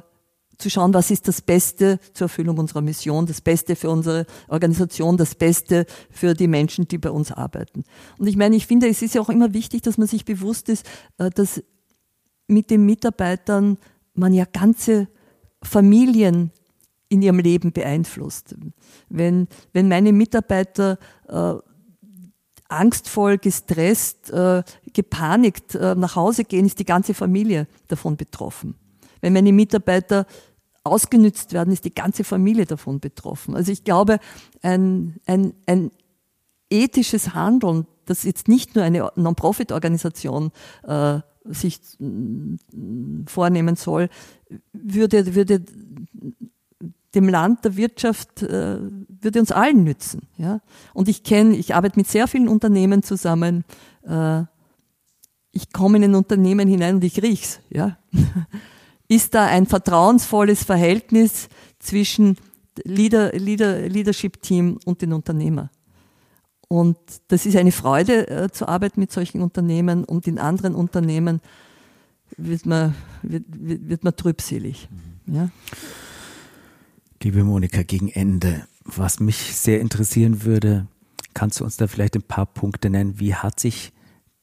[0.60, 5.18] zu schauen, was ist das Beste zur Erfüllung unserer Mission, das Beste für unsere Organisation,
[5.18, 7.86] das Beste für die Menschen, die bei uns arbeiten.
[8.18, 10.70] Und ich meine, ich finde, es ist ja auch immer wichtig, dass man sich bewusst
[10.70, 10.86] ist,
[11.18, 11.64] äh, dass
[12.48, 13.78] mit den Mitarbeitern
[14.14, 15.08] man ja ganze
[15.64, 16.52] Familien
[17.08, 18.56] in ihrem Leben beeinflusst.
[19.08, 21.54] Wenn, wenn meine Mitarbeiter äh,
[22.68, 28.76] angstvoll, gestresst, äh, gepanikt äh, nach Hause gehen, ist die ganze Familie davon betroffen.
[29.22, 30.26] Wenn meine Mitarbeiter
[30.90, 33.56] ausgenützt werden, ist die ganze Familie davon betroffen.
[33.56, 34.20] Also ich glaube,
[34.62, 35.92] ein, ein, ein
[36.70, 40.52] ethisches Handeln, das jetzt nicht nur eine Non-Profit-Organisation
[40.84, 44.10] äh, sich äh, vornehmen soll,
[44.74, 45.64] würde, würde
[47.16, 50.28] dem Land, der Wirtschaft, äh, würde uns allen nützen.
[50.38, 50.62] Ja?
[50.94, 53.64] Und ich kenne, ich arbeite mit sehr vielen Unternehmen zusammen.
[54.04, 54.44] Äh,
[55.52, 57.60] ich komme in ein Unternehmen hinein und ich riech's.
[57.70, 57.98] Ja?
[59.10, 61.50] ist da ein vertrauensvolles Verhältnis
[61.80, 62.38] zwischen
[62.86, 65.70] Leader, Leader, Leadership Team und den Unternehmer.
[66.70, 66.98] Und
[67.28, 71.42] das ist eine Freude äh, zu arbeiten mit solchen Unternehmen und in anderen Unternehmen
[72.38, 72.94] wird man,
[73.24, 74.88] wird, wird man trübselig.
[75.26, 75.36] Mhm.
[75.36, 75.50] Ja?
[77.24, 80.86] Liebe Monika, gegen Ende, was mich sehr interessieren würde,
[81.34, 83.20] kannst du uns da vielleicht ein paar Punkte nennen?
[83.20, 83.92] Wie hat sich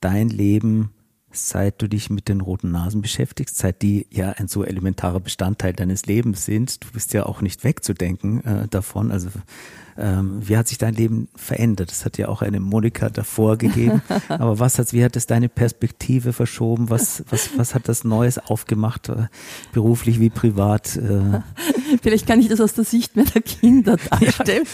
[0.01, 0.91] dein Leben
[1.37, 5.73] seit du dich mit den roten Nasen beschäftigst, seit die ja ein so elementarer Bestandteil
[5.73, 6.85] deines Lebens sind.
[6.85, 9.11] Du bist ja auch nicht wegzudenken äh, davon.
[9.11, 9.29] Also
[9.99, 11.91] ähm, wie hat sich dein Leben verändert?
[11.91, 14.03] Es hat ja auch eine Monika davor gegeben.
[14.29, 16.91] Aber was hat, wie hat es deine Perspektive verschoben?
[16.91, 19.29] Was, was, was hat das Neues aufgemacht, äh,
[19.73, 20.97] beruflich wie privat?
[20.97, 21.41] Äh?
[22.03, 24.67] Vielleicht kann ich das aus der Sicht meiner Kinder darstellen.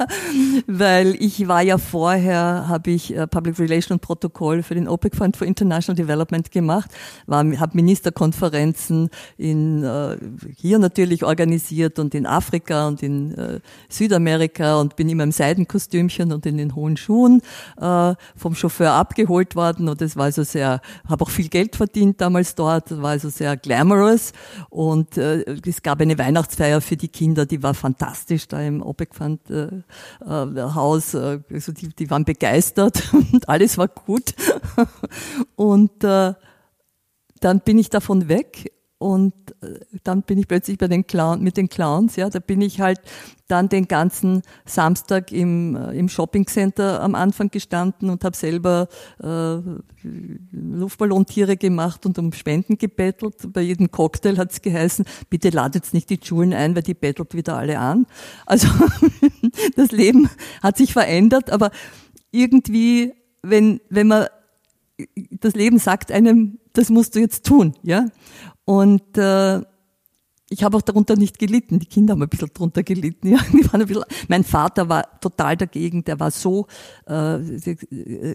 [0.66, 5.16] Weil ich war ja vorher, habe ich äh, Public Relation und Protokoll für den OPEC
[5.16, 6.90] Fund for International Development gemacht,
[7.28, 9.08] habe Ministerkonferenzen
[9.38, 10.18] in, äh,
[10.56, 16.32] hier natürlich organisiert und in Afrika und in Südamerika Amerika und bin immer im Seidenkostümchen
[16.32, 17.42] und in den hohen Schuhen
[17.80, 22.20] äh, vom Chauffeur abgeholt worden und es war also sehr, habe auch viel Geld verdient
[22.20, 24.32] damals dort, war also sehr glamorous
[24.68, 29.14] und äh, es gab eine Weihnachtsfeier für die Kinder, die war fantastisch da im OPEC
[29.14, 29.68] Fund äh,
[30.24, 34.34] äh, Haus, äh, also die, die waren begeistert und alles war gut.
[35.56, 36.34] Und äh,
[37.40, 39.32] dann bin ich davon weg und
[39.62, 42.82] äh, dann bin ich plötzlich bei den Clown, mit den Clowns, ja, da bin ich
[42.82, 43.00] halt
[43.48, 48.88] dann den ganzen Samstag im, äh, im Shoppingcenter am Anfang gestanden und habe selber
[49.22, 49.56] äh,
[50.52, 53.36] Luftballontiere gemacht und um Spenden gebettelt.
[53.54, 57.34] Bei jedem Cocktail hat es geheißen, bitte ladet nicht die Schulen ein, weil die bettelt
[57.34, 58.06] wieder alle an.
[58.44, 58.68] Also
[59.76, 60.28] das Leben
[60.62, 61.70] hat sich verändert, aber
[62.32, 64.26] irgendwie, wenn, wenn man
[65.30, 68.06] das Leben sagt einem, das musst du jetzt tun, ja.
[68.64, 69.60] Und äh,
[70.52, 71.78] ich habe auch darunter nicht gelitten.
[71.78, 73.28] Die Kinder haben ein bisschen darunter gelitten.
[73.30, 73.38] Ja.
[73.52, 76.04] Die waren ein bisschen, mein Vater war total dagegen.
[76.04, 76.66] Der war so,
[77.06, 77.12] äh,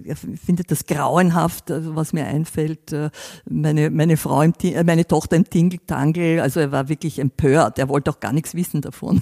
[0.06, 2.94] er findet das grauenhaft, also was mir einfällt.
[2.94, 3.10] Äh,
[3.50, 6.40] meine, meine Frau, im, äh, meine Tochter im Tingeltangel.
[6.40, 7.80] Also er war wirklich empört.
[7.80, 9.22] Er wollte auch gar nichts wissen davon.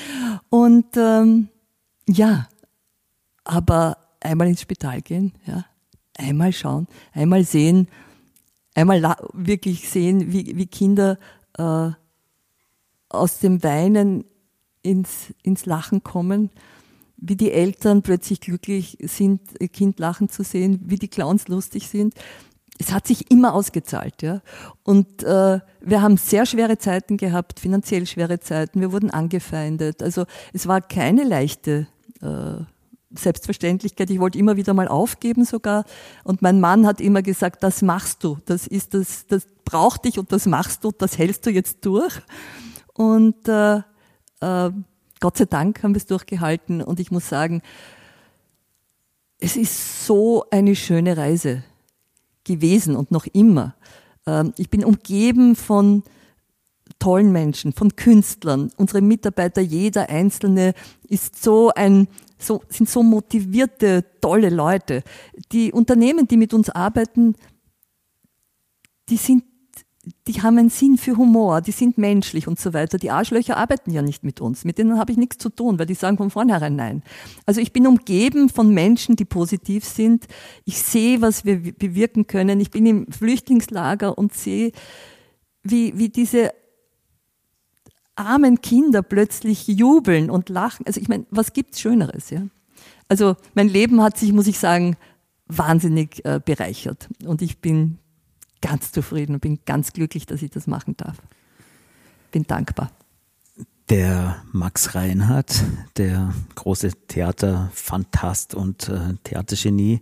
[0.50, 1.48] Und ähm,
[2.06, 2.48] ja,
[3.44, 5.64] aber einmal ins Spital gehen, ja,
[6.18, 7.88] einmal schauen, einmal sehen,
[8.74, 11.18] einmal wirklich sehen, wie, wie Kinder
[11.56, 11.90] äh,
[13.08, 14.24] aus dem Weinen
[14.82, 16.50] ins, ins Lachen kommen,
[17.16, 21.88] wie die Eltern plötzlich glücklich sind, ihr Kind lachen zu sehen, wie die Clowns lustig
[21.88, 22.14] sind.
[22.78, 24.42] Es hat sich immer ausgezahlt, ja.
[24.82, 28.80] Und äh, wir haben sehr schwere Zeiten gehabt, finanziell schwere Zeiten.
[28.80, 30.02] Wir wurden angefeindet.
[30.02, 31.86] Also es war keine leichte
[32.20, 32.64] äh,
[33.16, 34.10] Selbstverständlichkeit.
[34.10, 35.84] Ich wollte immer wieder mal aufgeben sogar.
[36.24, 38.38] Und mein Mann hat immer gesagt, das machst du.
[38.46, 42.14] Das ist das, das braucht dich und das machst du, das hältst du jetzt durch.
[42.92, 43.76] Und äh,
[44.40, 44.70] äh,
[45.20, 47.62] Gott sei Dank haben wir es durchgehalten und ich muss sagen,
[49.38, 51.64] es ist so eine schöne Reise
[52.44, 53.74] gewesen und noch immer.
[54.26, 56.02] Ähm, ich bin umgeben von
[57.04, 58.70] tollen Menschen, von Künstlern.
[58.78, 60.72] Unsere Mitarbeiter, jeder einzelne
[61.06, 65.02] ist so ein, so, sind so motivierte, tolle Leute.
[65.52, 67.34] Die Unternehmen, die mit uns arbeiten,
[69.10, 69.44] die sind
[70.26, 72.98] die haben einen Sinn für Humor, die sind menschlich und so weiter.
[72.98, 74.66] Die Arschlöcher arbeiten ja nicht mit uns.
[74.66, 77.02] Mit denen habe ich nichts zu tun, weil die sagen von vornherein nein.
[77.46, 80.26] Also ich bin umgeben von Menschen, die positiv sind.
[80.66, 82.60] Ich sehe, was wir bewirken können.
[82.60, 84.72] Ich bin im Flüchtlingslager und sehe,
[85.62, 86.50] wie, wie diese
[88.16, 90.86] armen Kinder plötzlich jubeln und lachen.
[90.86, 92.42] Also ich meine, was gibt's Schöneres, ja?
[93.08, 94.96] Also mein Leben hat sich, muss ich sagen,
[95.46, 97.08] wahnsinnig äh, bereichert.
[97.24, 97.98] Und ich bin
[98.60, 101.18] ganz zufrieden und bin ganz glücklich, dass ich das machen darf.
[102.30, 102.90] Bin dankbar.
[103.90, 105.62] Der Max Reinhardt,
[105.98, 110.00] der große Theaterfantast und äh, Theatergenie,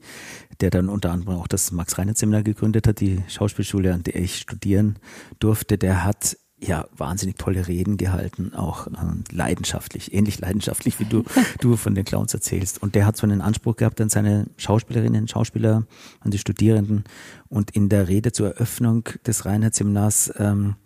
[0.60, 4.14] der dann unter anderem auch das Max Reinhardt Seminar gegründet hat, die Schauspielschule, an der
[4.14, 5.00] ich studieren
[5.40, 11.24] durfte, der hat ja wahnsinnig tolle Reden gehalten, auch ähm, leidenschaftlich, ähnlich leidenschaftlich wie du,
[11.60, 12.82] du von den Clowns erzählst.
[12.82, 15.84] Und der hat so einen Anspruch gehabt an seine Schauspielerinnen, Schauspieler,
[16.20, 17.04] an die Studierenden.
[17.48, 20.76] Und in der Rede zur Eröffnung des Reinhardt-Seminars ähm,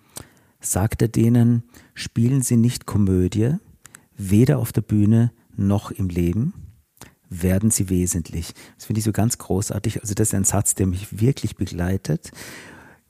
[0.61, 1.63] sagt er denen,
[1.95, 3.55] spielen Sie nicht Komödie,
[4.17, 6.55] weder auf der Bühne noch im Leben,
[7.29, 8.53] werden Sie wesentlich.
[8.77, 10.01] Das finde ich so ganz großartig.
[10.03, 12.33] Also das ist ein Satz, der mich wirklich begleitet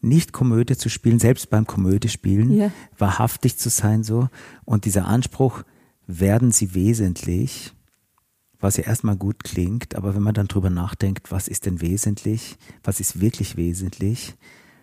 [0.01, 2.71] nicht Komödie zu spielen, selbst beim Komödiespielen, ja.
[2.97, 4.29] wahrhaftig zu sein so.
[4.65, 5.65] Und dieser Anspruch,
[6.07, 7.73] werden sie wesentlich,
[8.59, 12.57] was ja erstmal gut klingt, aber wenn man dann drüber nachdenkt, was ist denn wesentlich,
[12.83, 14.35] was ist wirklich wesentlich?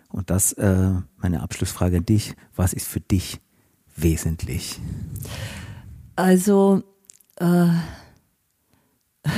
[0.08, 3.40] Und das, äh, meine Abschlussfrage an dich, was ist für dich
[3.96, 4.78] wesentlich?
[6.14, 6.84] Also,
[7.36, 7.68] äh,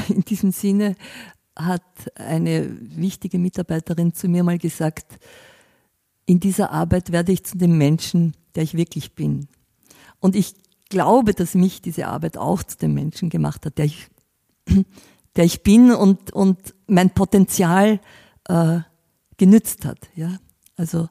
[0.09, 0.97] in diesem Sinne
[1.55, 1.83] hat
[2.17, 5.19] eine wichtige Mitarbeiterin zu mir mal gesagt,
[6.27, 9.49] in dieser Arbeit werde ich zu dem Menschen, der ich wirklich bin.
[10.21, 10.55] Und ich
[10.89, 14.09] glaube, dass mich diese Arbeit auch zu dem Menschen gemacht hat, der ich,
[15.37, 18.01] der ich bin und, und mein Potenzial
[18.49, 18.81] äh,
[19.37, 19.99] genützt hat.
[20.15, 20.39] Ja?
[20.77, 21.09] Also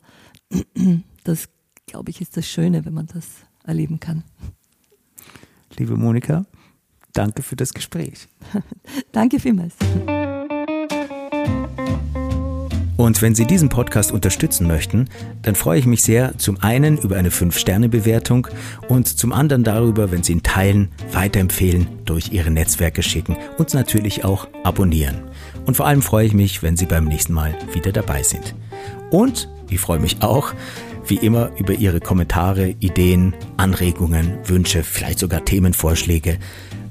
[1.23, 1.49] das,
[1.85, 3.27] glaube ich, ist das Schöne, wenn man das
[3.63, 4.23] erleben kann.
[5.77, 6.45] Liebe Monika,
[7.13, 8.27] danke für das Gespräch.
[9.11, 9.75] danke vielmals.
[12.97, 15.09] Und wenn Sie diesen Podcast unterstützen möchten,
[15.41, 18.47] dann freue ich mich sehr zum einen über eine 5-Sterne-Bewertung
[18.87, 24.23] und zum anderen darüber, wenn Sie ihn teilen, weiterempfehlen, durch Ihre Netzwerke schicken und natürlich
[24.23, 25.23] auch abonnieren.
[25.65, 28.55] Und vor allem freue ich mich, wenn Sie beim nächsten Mal wieder dabei sind.
[29.11, 30.53] Und ich freue mich auch,
[31.07, 36.37] wie immer, über Ihre Kommentare, Ideen, Anregungen, Wünsche, vielleicht sogar Themenvorschläge.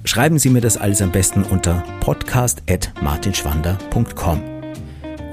[0.05, 4.54] Schreiben Sie mir das alles am besten unter podcast.martinschwander.com.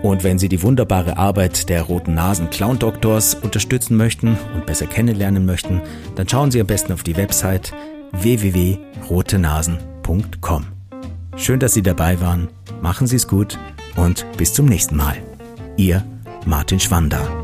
[0.04, 4.88] Und wenn Sie die wunderbare Arbeit der Roten Nasen Clown Doctors unterstützen möchten und besser
[4.88, 5.82] kennenlernen möchten,
[6.16, 7.72] dann schauen Sie am besten auf die Website
[8.14, 10.66] www.rotenasen.com.
[11.36, 12.50] Schön, dass Sie dabei waren.
[12.82, 13.58] Machen Sie es gut
[13.96, 15.18] und bis zum nächsten Mal.
[15.78, 16.04] Ihr
[16.46, 17.41] Martin Schwander.